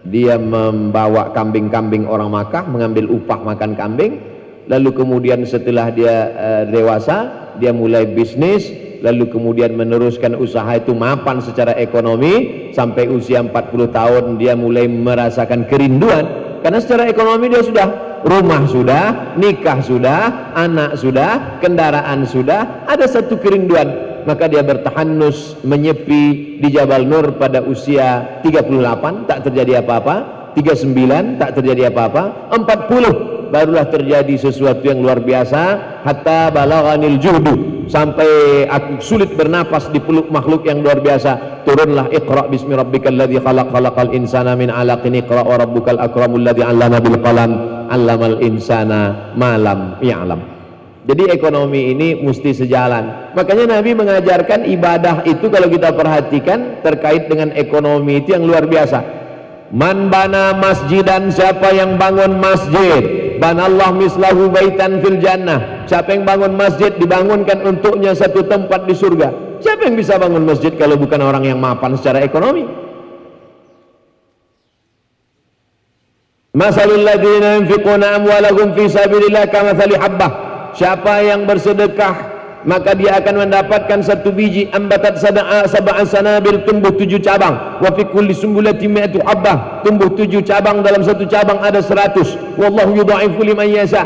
Dia 0.07 0.39
membawa 0.39 1.35
kambing-kambing 1.35 2.07
orang 2.07 2.31
Makkah 2.31 2.63
mengambil 2.69 3.11
upah 3.11 3.43
makan 3.43 3.75
kambing. 3.75 4.23
Lalu 4.71 4.91
kemudian 4.95 5.43
setelah 5.43 5.91
dia 5.91 6.15
uh, 6.31 6.63
dewasa 6.71 7.51
dia 7.59 7.75
mulai 7.75 8.07
bisnis 8.07 8.71
lalu 9.05 9.29
kemudian 9.29 9.75
meneruskan 9.77 10.37
usaha 10.37 10.69
itu 10.77 10.97
mapan 10.97 11.43
secara 11.43 11.75
ekonomi 11.77 12.69
sampai 12.73 13.09
usia 13.09 13.41
40 13.45 13.53
tahun 13.93 14.25
dia 14.41 14.55
mulai 14.57 14.89
merasakan 14.89 15.69
kerinduan 15.69 16.47
karena 16.67 16.79
secara 16.83 17.07
ekonomi 17.07 17.47
dia 17.47 17.63
sudah 17.63 18.07
rumah 18.27 18.67
sudah, 18.67 19.37
nikah 19.39 19.79
sudah, 19.85 20.53
anak 20.59 20.99
sudah, 20.99 21.63
kendaraan 21.63 22.27
sudah, 22.27 22.87
ada 22.91 23.07
satu 23.07 23.39
kerinduan. 23.39 24.19
Maka 24.27 24.51
dia 24.51 24.67
bertahanus 24.67 25.55
menyepi 25.63 26.59
di 26.59 26.69
Jabal 26.75 27.07
Nur 27.07 27.39
pada 27.39 27.63
usia 27.63 28.43
38, 28.43 29.31
tak 29.31 29.47
terjadi 29.47 29.87
apa-apa. 29.87 30.51
39, 30.59 31.39
tak 31.39 31.55
terjadi 31.55 31.95
apa-apa. 31.95 32.51
40, 32.51 33.55
barulah 33.55 33.87
terjadi 33.87 34.35
sesuatu 34.35 34.83
yang 34.83 34.99
luar 34.99 35.23
biasa 35.23 35.63
hatta 36.03 36.51
balaghanil 36.51 37.23
juhdu 37.23 37.76
sampai 37.87 38.65
aku 38.67 39.03
sulit 39.03 39.35
bernapas 39.35 39.91
di 39.91 39.99
peluk 40.03 40.31
makhluk 40.31 40.67
yang 40.67 40.83
luar 40.83 41.03
biasa. 41.03 41.63
Turunlah 41.67 42.11
iqra 42.15 42.47
bismi 42.47 42.79
rabbikal 42.79 43.15
ladzi 43.15 43.43
khalaq 43.43 43.75
khalaqal 43.75 44.15
insana 44.15 44.55
min 44.55 44.71
'alaqin 44.71 45.19
iqra 45.19 45.43
wa 45.43 45.59
rabbukal 45.59 45.99
akramul 45.99 46.43
ladzi 46.43 46.63
'allama 46.63 46.99
bil 47.03 47.19
qalam 47.19 47.51
'allamal 47.91 48.39
insana 48.43 49.35
malam 49.35 49.99
ya'lam. 49.99 50.41
Jadi 51.07 51.31
ekonomi 51.31 51.95
ini 51.95 52.19
mesti 52.19 52.51
sejalan. 52.51 53.35
Makanya 53.39 53.79
Nabi 53.79 53.95
mengajarkan 53.95 54.67
ibadah 54.67 55.23
itu 55.23 55.47
kalau 55.47 55.71
kita 55.71 55.95
perhatikan 55.95 56.83
terkait 56.83 57.31
dengan 57.31 57.55
ekonomi 57.55 58.19
itu 58.19 58.35
yang 58.35 58.43
luar 58.43 58.67
biasa. 58.67 58.99
Man 59.71 60.11
bana 60.11 60.55
masjidan 60.59 61.31
siapa 61.31 61.75
yang 61.75 61.95
bangun 61.95 62.39
masjid 62.43 63.26
banallah 63.41 63.91
mislahu 63.97 64.53
baitan 64.53 65.01
fil 65.01 65.19
jannah. 65.23 65.87
Siapa 65.89 66.13
yang 66.13 66.29
bangun 66.29 66.53
masjid 66.55 66.93
dibangunkan 66.93 67.63
untuknya 67.65 68.13
satu 68.13 68.45
tempat 68.45 68.85
di 68.85 68.95
surga. 68.95 69.61
Siapa 69.65 69.89
yang 69.89 69.97
bisa 69.97 70.21
bangun 70.21 70.45
masjid 70.45 70.75
kalau 70.77 71.01
bukan 71.01 71.21
orang 71.25 71.49
yang 71.49 71.57
mapan 71.57 71.97
secara 71.97 72.21
ekonomi? 72.21 72.69
Masalul 76.57 77.05
ladina 77.05 77.61
yunfiquna 77.61 78.17
amwalahum 78.21 78.73
fi 78.77 78.85
sabilillah 78.89 79.49
kamathali 79.49 79.97
habbah. 79.97 80.33
Siapa 80.77 81.25
yang 81.25 81.49
bersedekah 81.49 82.36
maka 82.67 82.99
dia 82.99 83.23
akan 83.23 83.47
mendapatkan 83.47 84.03
satu 84.03 84.35
biji 84.35 84.67
ambatat 84.75 85.23
sada'a 85.23 85.71
sab'an 85.71 86.03
sanabil 86.03 86.67
tumbuh 86.67 86.91
tujuh 86.91 87.23
cabang. 87.23 87.79
Wa 87.79 87.95
fi 87.95 88.03
kulli 88.11 88.35
sumbulatin 88.35 88.91
mi'atu 88.91 89.23
habbah 89.23 89.87
tumbuh 89.87 90.11
tujuh 90.11 90.43
cabang 90.43 90.83
dalam 90.83 91.07
satu 91.07 91.25
cabang 91.31 91.63
ada 91.63 91.79
seratus. 91.79 92.35
Wallahu 92.59 92.99
yudha'ifu 92.99 93.41
liman 93.47 93.71
yasha. 93.71 94.03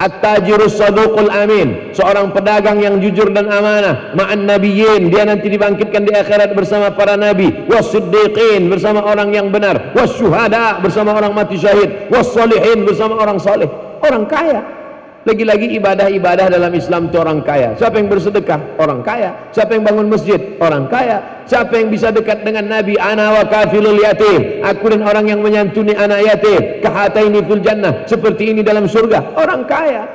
At-tajirus 0.00 0.80
saduqul 0.80 1.30
amin. 1.30 1.92
Seorang 1.92 2.32
pedagang 2.32 2.80
yang 2.80 2.98
jujur 3.04 3.30
dan 3.36 3.52
amanah. 3.52 4.16
Ma'an 4.16 4.48
nabiyyin. 4.48 5.12
Dia 5.12 5.28
nanti 5.28 5.52
dibangkitkan 5.52 6.08
di 6.08 6.16
akhirat 6.16 6.56
bersama 6.56 6.88
para 6.96 7.20
nabi. 7.20 7.68
Wasiddiqin. 7.68 8.72
Bersama 8.72 9.04
orang 9.04 9.28
yang 9.28 9.52
benar. 9.52 9.92
Wasyuhada. 9.92 10.80
Bersama 10.80 11.12
orang 11.12 11.36
mati 11.36 11.60
syahid. 11.60 12.08
Wassalihin. 12.08 12.88
Bersama 12.88 13.20
orang 13.20 13.36
saleh. 13.44 13.68
Orang 14.00 14.24
kaya 14.24 14.79
lagi-lagi 15.28 15.76
ibadah-ibadah 15.76 16.48
dalam 16.48 16.72
Islam 16.72 17.12
itu 17.12 17.20
orang 17.20 17.44
kaya. 17.44 17.76
Siapa 17.76 18.00
yang 18.00 18.08
bersedekah? 18.08 18.80
Orang 18.80 19.04
kaya. 19.04 19.36
Siapa 19.52 19.76
yang 19.76 19.84
bangun 19.84 20.08
masjid? 20.08 20.40
Orang 20.56 20.88
kaya. 20.88 21.44
Siapa 21.44 21.76
yang 21.76 21.92
bisa 21.92 22.08
dekat 22.08 22.40
dengan 22.40 22.72
Nabi? 22.72 22.96
Ana 22.96 23.36
wa 23.36 23.44
kafilul 23.44 24.00
yatim. 24.00 24.64
Aku 24.64 24.88
dan 24.88 25.04
orang 25.04 25.28
yang 25.28 25.44
menyantuni 25.44 25.92
anak 25.92 26.24
yatim. 26.24 26.80
Kahataini 26.80 27.44
fil 27.44 27.60
jannah. 27.60 28.08
Seperti 28.08 28.56
ini 28.56 28.64
dalam 28.64 28.88
surga. 28.88 29.36
Orang 29.36 29.68
kaya. 29.68 30.08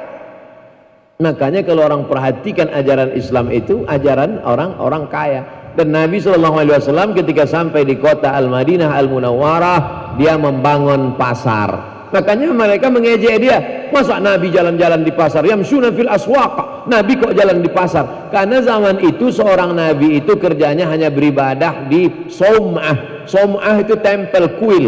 Makanya 1.22 1.64
kalau 1.64 1.86
orang 1.86 2.10
perhatikan 2.10 2.74
ajaran 2.74 3.14
Islam 3.14 3.54
itu 3.54 3.86
ajaran 3.86 4.42
orang-orang 4.42 5.06
kaya. 5.08 5.42
Dan 5.76 5.92
Nabi 5.92 6.24
SAW 6.24 7.12
ketika 7.14 7.44
sampai 7.46 7.84
di 7.84 8.00
kota 8.00 8.32
Al-Madinah 8.32 8.96
Al-Munawwarah 8.96 9.80
dia 10.16 10.40
membangun 10.40 11.20
pasar 11.20 11.95
makanya 12.16 12.48
mereka 12.56 12.88
mengejek 12.88 13.36
dia. 13.44 13.58
Masa 13.92 14.24
Nabi 14.24 14.48
jalan-jalan 14.56 15.04
di 15.04 15.12
pasar? 15.12 15.44
Yamsuna 15.44 15.92
fil 15.92 16.08
aswaq 16.08 16.88
Nabi 16.88 17.20
kok 17.20 17.36
jalan 17.36 17.60
di 17.60 17.68
pasar? 17.68 18.32
Karena 18.32 18.64
zaman 18.64 19.04
itu 19.04 19.28
seorang 19.28 19.76
Nabi 19.76 20.24
itu 20.24 20.40
kerjanya 20.40 20.88
hanya 20.88 21.12
beribadah 21.12 21.92
di 21.92 22.32
som'ah. 22.32 23.28
Som'ah 23.28 23.76
itu 23.84 24.00
tempel 24.00 24.56
kuil. 24.56 24.88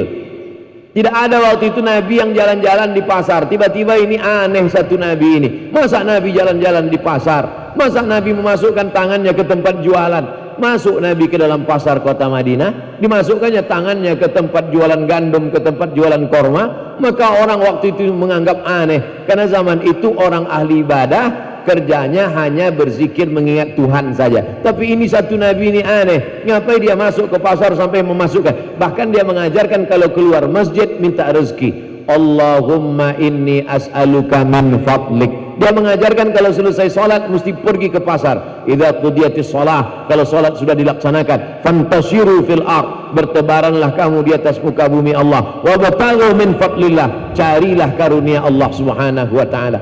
Tidak 0.96 1.14
ada 1.14 1.38
waktu 1.54 1.70
itu 1.76 1.84
Nabi 1.84 2.18
yang 2.18 2.32
jalan-jalan 2.34 2.96
di 2.96 3.06
pasar. 3.06 3.46
Tiba-tiba 3.46 4.02
ini 4.02 4.18
aneh 4.18 4.66
satu 4.66 4.98
Nabi 4.98 5.28
ini. 5.38 5.50
Masa 5.70 6.02
Nabi 6.02 6.34
jalan-jalan 6.34 6.90
di 6.90 6.98
pasar? 6.98 7.76
Masa 7.78 8.02
Nabi 8.02 8.34
memasukkan 8.34 8.90
tangannya 8.90 9.30
ke 9.38 9.46
tempat 9.46 9.86
jualan 9.86 10.47
masuk 10.58 11.02
Nabi 11.02 11.30
ke 11.30 11.38
dalam 11.40 11.64
pasar 11.64 12.02
kota 12.02 12.28
Madinah 12.28 13.00
dimasukkannya 13.02 13.64
tangannya 13.66 14.14
ke 14.18 14.28
tempat 14.34 14.70
jualan 14.74 15.06
gandum 15.06 15.50
ke 15.54 15.62
tempat 15.62 15.94
jualan 15.94 16.28
korma 16.30 16.88
maka 16.98 17.42
orang 17.42 17.62
waktu 17.62 17.94
itu 17.94 18.10
menganggap 18.10 18.66
aneh. 18.66 19.26
Karena 19.30 19.46
zaman 19.46 19.86
itu 19.86 20.14
orang 20.18 20.50
ahli 20.50 20.82
ibadah 20.82 21.26
kerjanya 21.68 22.32
hanya 22.32 22.72
berzikir 22.72 23.28
mengingat 23.28 23.76
Tuhan 23.76 24.16
saja. 24.16 24.64
Tapi 24.64 24.96
ini 24.96 25.06
satu 25.06 25.36
Nabi 25.36 25.78
ini 25.78 25.82
aneh. 25.84 26.48
Ngapain 26.48 26.80
dia 26.80 26.96
masuk 26.96 27.30
ke 27.30 27.38
pasar 27.38 27.76
sampai 27.76 28.02
memasukkan? 28.02 28.80
Bahkan 28.80 29.08
dia 29.12 29.28
mengajarkan 29.28 29.86
kalau 29.86 30.10
keluar 30.16 30.48
masjid 30.48 30.88
minta 30.98 31.28
rezeki 31.30 31.87
Allahumma 32.08 33.20
inni 33.20 33.68
as'aluka 33.68 34.48
min 34.48 34.80
fadlik. 34.88 35.60
Dia 35.60 35.76
mengajarkan 35.76 36.32
kalau 36.32 36.56
selesai 36.56 36.88
solat 36.88 37.28
mesti 37.28 37.52
pergi 37.52 37.92
ke 37.92 38.00
pasar. 38.00 38.64
Idza 38.64 39.04
qudiyatis 39.04 39.52
shalah 39.52 40.08
kalau 40.08 40.24
solat 40.24 40.56
sudah 40.56 40.72
dilaksanakan 40.72 41.68
fantasiru 41.68 42.48
fil 42.48 42.64
ard. 42.64 43.12
Bertebaranlah 43.12 43.92
kamu 44.00 44.24
di 44.24 44.32
atas 44.38 44.56
muka 44.64 44.88
bumi 44.88 45.12
Allah. 45.12 45.60
Wa 45.68 45.76
bataghu 45.76 46.32
min 46.38 46.56
fadlillah. 46.56 47.36
Carilah 47.36 47.92
karunia 48.00 48.46
Allah 48.46 48.70
Subhanahu 48.72 49.34
wa 49.36 49.48
taala. 49.50 49.80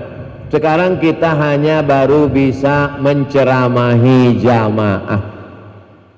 Sekarang 0.50 0.98
kita 0.98 1.36
hanya 1.38 1.86
baru 1.86 2.26
bisa 2.32 2.98
menceramahi 3.04 4.40
jamaah. 4.42 5.22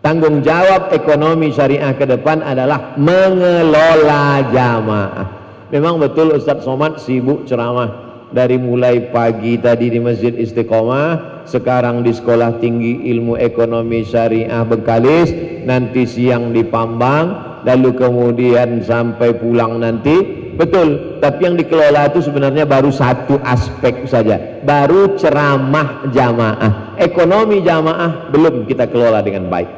Tanggung 0.05 0.39
jawab 0.45 0.93
ekonomi 0.95 1.51
syariah 1.51 1.91
ke 1.97 2.07
depan 2.07 2.45
adalah 2.45 2.95
mengelola 2.95 4.39
jamaah 4.53 5.36
memang 5.73 5.99
betul 5.99 6.35
Ustaz 6.35 6.63
Somad 6.63 6.99
sibuk 7.01 7.47
ceramah. 7.47 8.07
Dari 8.27 8.59
mulai 8.59 9.07
pagi 9.07 9.55
tadi 9.55 9.87
di 9.87 10.03
Masjid 10.03 10.35
Istiqomah 10.35 11.47
sekarang 11.47 12.03
di 12.03 12.11
Sekolah 12.11 12.59
Tinggi 12.59 13.07
Ilmu 13.07 13.39
Ekonomi 13.39 14.03
Syariah 14.03 14.67
Bengkalis 14.67 15.31
nanti 15.63 16.03
siang 16.03 16.51
di 16.51 16.59
Pambang 16.67 17.47
lalu 17.63 17.95
kemudian 17.95 18.83
sampai 18.83 19.31
pulang 19.31 19.79
nanti. 19.79 20.43
Betul 20.59 21.21
tapi 21.23 21.47
yang 21.47 21.55
dikelola 21.55 22.11
itu 22.11 22.19
sebenarnya 22.27 22.67
baru 22.67 22.91
satu 22.91 23.39
aspek 23.47 24.03
saja. 24.11 24.59
Baru 24.67 25.15
ceramah 25.15 26.11
jamaah. 26.11 26.99
Ekonomi 26.99 27.63
jamaah 27.63 28.27
belum 28.27 28.67
kita 28.67 28.91
kelola 28.91 29.23
dengan 29.23 29.47
baik. 29.47 29.71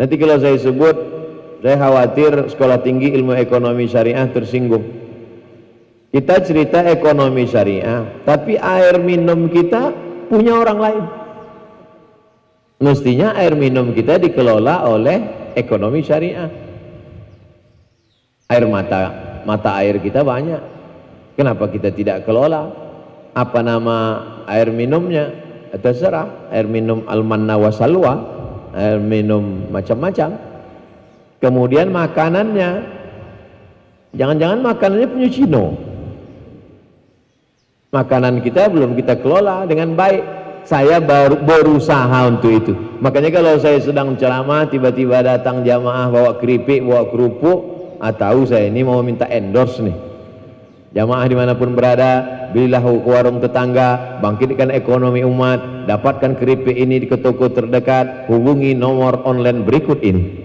Nanti 0.00 0.14
kalau 0.16 0.40
saya 0.40 0.56
sebut 0.56 1.21
saya 1.62 1.78
khawatir 1.78 2.50
Sekolah 2.50 2.82
Tinggi 2.82 3.14
Ilmu 3.14 3.38
Ekonomi 3.38 3.86
Syariah 3.86 4.26
tersinggung 4.28 5.02
kita 6.12 6.44
cerita 6.44 6.84
ekonomi 6.84 7.48
syariah, 7.48 8.04
tapi 8.28 8.60
air 8.60 9.00
minum 9.00 9.48
kita 9.48 9.96
punya 10.28 10.60
orang 10.60 10.76
lain. 10.76 11.04
Mestinya 12.84 13.32
air 13.32 13.56
minum 13.56 13.96
kita 13.96 14.20
dikelola 14.20 14.84
oleh 14.92 15.48
ekonomi 15.56 16.04
syariah. 16.04 16.52
Air 18.44 18.68
mata 18.68 19.00
mata 19.48 19.72
air 19.80 19.96
kita 20.04 20.20
banyak. 20.20 20.60
Kenapa 21.32 21.72
kita 21.72 21.88
tidak 21.88 22.28
kelola? 22.28 22.68
Apa 23.32 23.64
nama 23.64 23.96
air 24.52 24.68
minumnya? 24.68 25.32
Terserah. 25.80 26.52
Air 26.52 26.68
minum 26.68 27.08
al-manna 27.08 27.56
wasalwa, 27.56 28.20
air 28.76 29.00
minum 29.00 29.72
macam-macam. 29.72 30.51
Kemudian 31.42 31.90
makanannya, 31.90 32.70
jangan-jangan 34.14 34.62
makanannya 34.62 35.08
punya 35.10 35.28
Cino 35.28 35.92
makanan 37.92 38.40
kita 38.40 38.72
belum 38.72 38.96
kita 38.96 39.20
kelola 39.20 39.68
dengan 39.68 39.92
baik. 39.92 40.40
Saya 40.62 41.02
baru 41.02 41.42
berusaha 41.42 42.22
untuk 42.30 42.54
itu. 42.54 42.72
Makanya 43.02 43.34
kalau 43.34 43.58
saya 43.58 43.82
sedang 43.82 44.14
ceramah 44.14 44.70
tiba-tiba 44.70 45.18
datang 45.20 45.66
jamaah 45.66 46.06
bawa 46.06 46.38
keripik 46.38 46.86
bawa 46.86 47.10
kerupuk 47.10 47.58
ah, 47.98 48.14
tahu 48.14 48.46
saya 48.46 48.70
ini 48.70 48.86
mau 48.86 49.02
minta 49.02 49.26
endorse 49.26 49.82
nih. 49.82 49.96
Jamaah 50.94 51.26
di 51.26 51.34
mana 51.34 51.58
pun 51.58 51.74
berada 51.74 52.46
belilah 52.54 52.78
ke 52.78 53.10
warung 53.10 53.42
tetangga 53.42 54.22
bangkitkan 54.22 54.70
ekonomi 54.70 55.26
umat 55.26 55.90
dapatkan 55.90 56.38
keripik 56.38 56.78
ini 56.78 57.02
di 57.02 57.10
toko 57.10 57.50
terdekat 57.50 58.30
hubungi 58.30 58.72
nomor 58.72 59.18
online 59.26 59.66
berikut 59.66 59.98
ini 59.98 60.41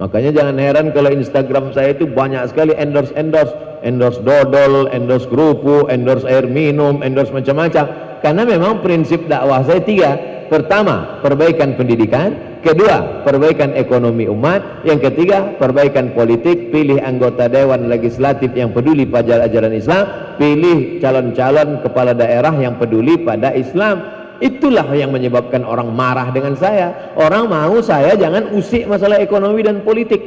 makanya 0.00 0.30
jangan 0.32 0.56
heran 0.56 0.86
kalau 0.96 1.12
Instagram 1.12 1.76
saya 1.76 1.92
itu 1.92 2.08
banyak 2.08 2.42
sekali 2.48 2.72
endorse-endorse 2.74 3.70
endorse 3.82 4.20
dodol, 4.20 4.88
endorse 4.92 5.26
kerupuk, 5.28 5.88
endorse 5.88 6.24
air 6.28 6.44
minum, 6.46 7.00
endorse 7.00 7.32
macam-macam. 7.32 7.84
Karena 8.20 8.42
memang 8.44 8.84
prinsip 8.84 9.24
dakwah 9.26 9.64
saya 9.64 9.80
tiga. 9.80 10.10
Pertama, 10.52 11.22
perbaikan 11.22 11.78
pendidikan. 11.78 12.60
Kedua, 12.60 13.24
perbaikan 13.24 13.72
ekonomi 13.72 14.28
umat. 14.28 14.84
Yang 14.84 15.08
ketiga, 15.08 15.56
perbaikan 15.56 16.12
politik. 16.12 16.68
Pilih 16.68 17.00
anggota 17.00 17.48
dewan 17.48 17.88
legislatif 17.88 18.52
yang 18.52 18.76
peduli 18.76 19.08
pada 19.08 19.40
ajaran 19.46 19.72
Islam. 19.72 20.36
Pilih 20.36 21.00
calon-calon 21.00 21.80
kepala 21.80 22.12
daerah 22.12 22.52
yang 22.60 22.76
peduli 22.76 23.16
pada 23.24 23.56
Islam. 23.56 24.19
Itulah 24.40 24.88
yang 24.96 25.12
menyebabkan 25.12 25.62
orang 25.62 25.92
marah 25.92 26.32
dengan 26.32 26.56
saya. 26.56 27.12
Orang 27.14 27.52
mau 27.52 27.76
saya 27.84 28.16
jangan 28.16 28.56
usik 28.56 28.88
masalah 28.88 29.20
ekonomi 29.20 29.60
dan 29.60 29.84
politik. 29.84 30.20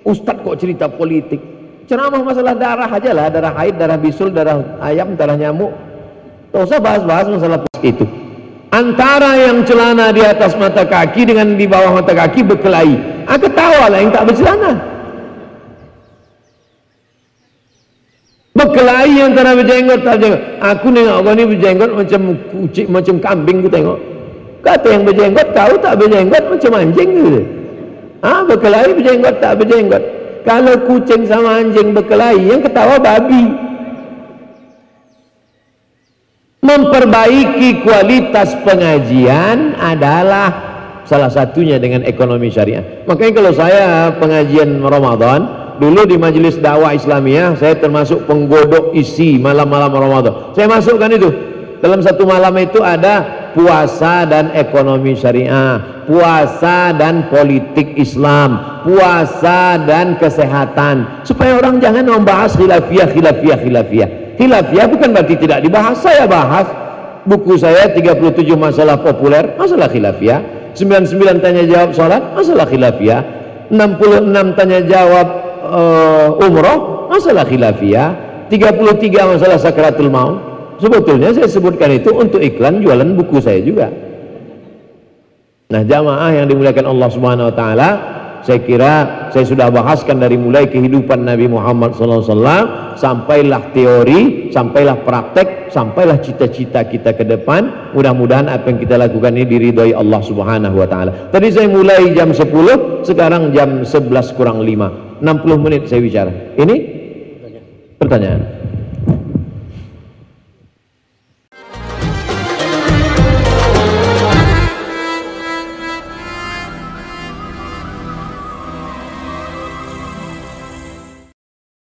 Ustadz 0.00 0.40
kok 0.40 0.56
cerita 0.56 0.88
politik? 0.88 1.60
ceramah 1.90 2.22
masalah 2.22 2.54
darah 2.54 2.86
aja 2.86 3.10
lah 3.10 3.26
darah 3.26 3.50
haid, 3.58 3.74
darah 3.74 3.98
bisul, 3.98 4.30
darah 4.30 4.62
ayam, 4.78 5.18
darah 5.18 5.34
nyamuk 5.34 5.74
tak 6.54 6.70
usah 6.70 6.78
bahas-bahas 6.78 7.26
masalah 7.26 7.58
itu 7.82 8.06
antara 8.70 9.34
yang 9.34 9.66
celana 9.66 10.14
di 10.14 10.22
atas 10.22 10.54
mata 10.54 10.86
kaki 10.86 11.26
dengan 11.26 11.58
di 11.58 11.66
bawah 11.66 11.98
mata 11.98 12.14
kaki 12.14 12.46
berkelahi 12.46 13.26
aku 13.26 13.50
tahu 13.50 13.74
lah 13.90 13.98
yang 13.98 14.14
tak 14.14 14.22
bercelana 14.30 14.78
berkelahi 18.60 19.16
antara 19.24 19.56
berjenggot 19.56 20.00
tak 20.04 20.20
berjenggot 20.20 20.42
aku 20.60 20.86
nengok 20.92 21.18
kau 21.24 21.32
ni 21.32 21.44
berjenggot 21.48 21.90
macam 21.96 22.20
kucing 22.52 22.86
macam 22.92 23.14
kambing 23.16 23.58
aku 23.64 23.70
tengok. 23.72 23.98
Kata 24.60 24.86
yang 24.92 25.08
berjenggot? 25.08 25.46
Kau 25.56 25.74
tak 25.80 25.94
berjenggot? 25.96 26.44
Macam 26.52 26.70
anjing 26.76 27.10
gitu 27.16 27.42
ah 28.20 28.44
berkelahi 28.44 28.90
berjenggot 28.96 29.34
tak 29.40 29.60
berjenggot. 29.60 30.02
Kalau 30.44 30.74
kucing 30.88 31.28
sama 31.28 31.60
anjing 31.60 31.92
berkelahi 31.92 32.40
yang 32.48 32.60
ketawa 32.64 32.96
babi. 32.96 33.68
Memperbaiki 36.60 37.80
kualitas 37.80 38.52
pengajian 38.62 39.80
adalah 39.80 40.48
salah 41.08 41.32
satunya 41.32 41.80
dengan 41.80 42.04
ekonomi 42.04 42.52
syariah. 42.52 43.04
Makanya 43.08 43.32
kalau 43.32 43.52
saya 43.56 44.12
pengajian 44.20 44.78
Ramadan 44.84 45.59
dulu 45.80 46.04
di 46.04 46.20
majelis 46.20 46.60
dakwah 46.60 46.92
Islamiyah 46.92 47.56
saya 47.56 47.74
termasuk 47.80 48.28
penggodok 48.28 48.92
isi 48.92 49.40
malam-malam 49.40 49.90
Ramadan. 49.90 50.52
Saya 50.52 50.68
masukkan 50.68 51.10
itu. 51.10 51.30
Dalam 51.80 52.04
satu 52.04 52.28
malam 52.28 52.52
itu 52.60 52.84
ada 52.84 53.48
puasa 53.56 54.28
dan 54.28 54.52
ekonomi 54.52 55.16
syariah 55.16 56.04
puasa 56.10 56.90
dan 56.92 57.30
politik 57.32 57.94
Islam 57.94 58.82
puasa 58.82 59.78
dan 59.84 60.18
kesehatan. 60.18 61.22
Supaya 61.22 61.60
orang 61.60 61.78
jangan 61.78 62.08
membahas 62.08 62.58
khilafiyah 62.58 63.08
khilafiyah 63.12 63.58
khilafiyah. 63.62 64.08
Khilafiyah 64.40 64.86
bukan 64.90 65.08
berarti 65.14 65.36
tidak 65.38 65.62
dibahas. 65.62 65.96
Saya 66.00 66.24
bahas. 66.26 66.66
Buku 67.20 67.60
saya 67.60 67.92
37 67.92 68.48
masalah 68.56 68.96
populer 68.98 69.54
masalah 69.60 69.86
khilafiyah. 69.92 70.72
99 70.72 71.44
tanya 71.44 71.62
jawab 71.68 71.90
sholat 71.92 72.22
masalah 72.32 72.66
khilafiyah. 72.66 73.20
66 73.70 74.56
tanya 74.58 74.80
jawab 74.82 75.26
uh, 75.70 76.28
umroh 76.42 77.06
masalah 77.06 77.46
khilafiyah. 77.46 78.30
33 78.50 79.30
masalah 79.30 79.58
sakratul 79.62 80.10
maut. 80.10 80.50
Sebetulnya 80.82 81.30
saya 81.30 81.46
sebutkan 81.46 81.92
itu 81.92 82.10
untuk 82.10 82.42
iklan 82.42 82.82
jualan 82.82 83.14
buku 83.14 83.38
saya 83.38 83.60
juga. 83.62 83.92
Nah 85.70 85.86
jamaah 85.86 86.34
yang 86.34 86.50
dimuliakan 86.50 86.88
Allah 86.88 87.08
subhanahu 87.14 87.46
wa 87.46 87.54
ta'ala 87.54 87.90
saya 88.40 88.58
kira 88.64 88.92
saya 89.30 89.44
sudah 89.44 89.68
bahaskan 89.68 90.16
dari 90.16 90.40
mulai 90.40 90.66
kehidupan 90.66 91.28
Nabi 91.28 91.46
Muhammad 91.46 91.92
SAW 91.92 92.96
sampailah 92.96 93.70
teori, 93.76 94.48
sampailah 94.48 95.04
praktek, 95.04 95.68
sampailah 95.68 96.18
cita-cita 96.24 96.82
kita 96.88 97.12
ke 97.14 97.22
depan. 97.28 97.92
Mudah-mudahan 97.92 98.48
apa 98.48 98.72
yang 98.72 98.80
kita 98.80 98.96
lakukan 98.96 99.36
ini 99.36 99.44
diridhoi 99.46 99.92
Allah 99.92 100.24
subhanahu 100.24 100.80
wa 100.80 100.88
ta'ala. 100.88 101.30
Tadi 101.30 101.48
saya 101.52 101.68
mulai 101.68 102.10
jam 102.16 102.32
10 102.32 103.04
sekarang 103.04 103.52
jam 103.52 103.84
11 103.84 104.10
kurang 104.34 104.64
5 104.64 105.09
60 105.20 105.64
menit 105.64 105.82
saya 105.88 106.00
bicara. 106.00 106.32
Ini? 106.56 106.76
Pertanyaan 108.00 108.59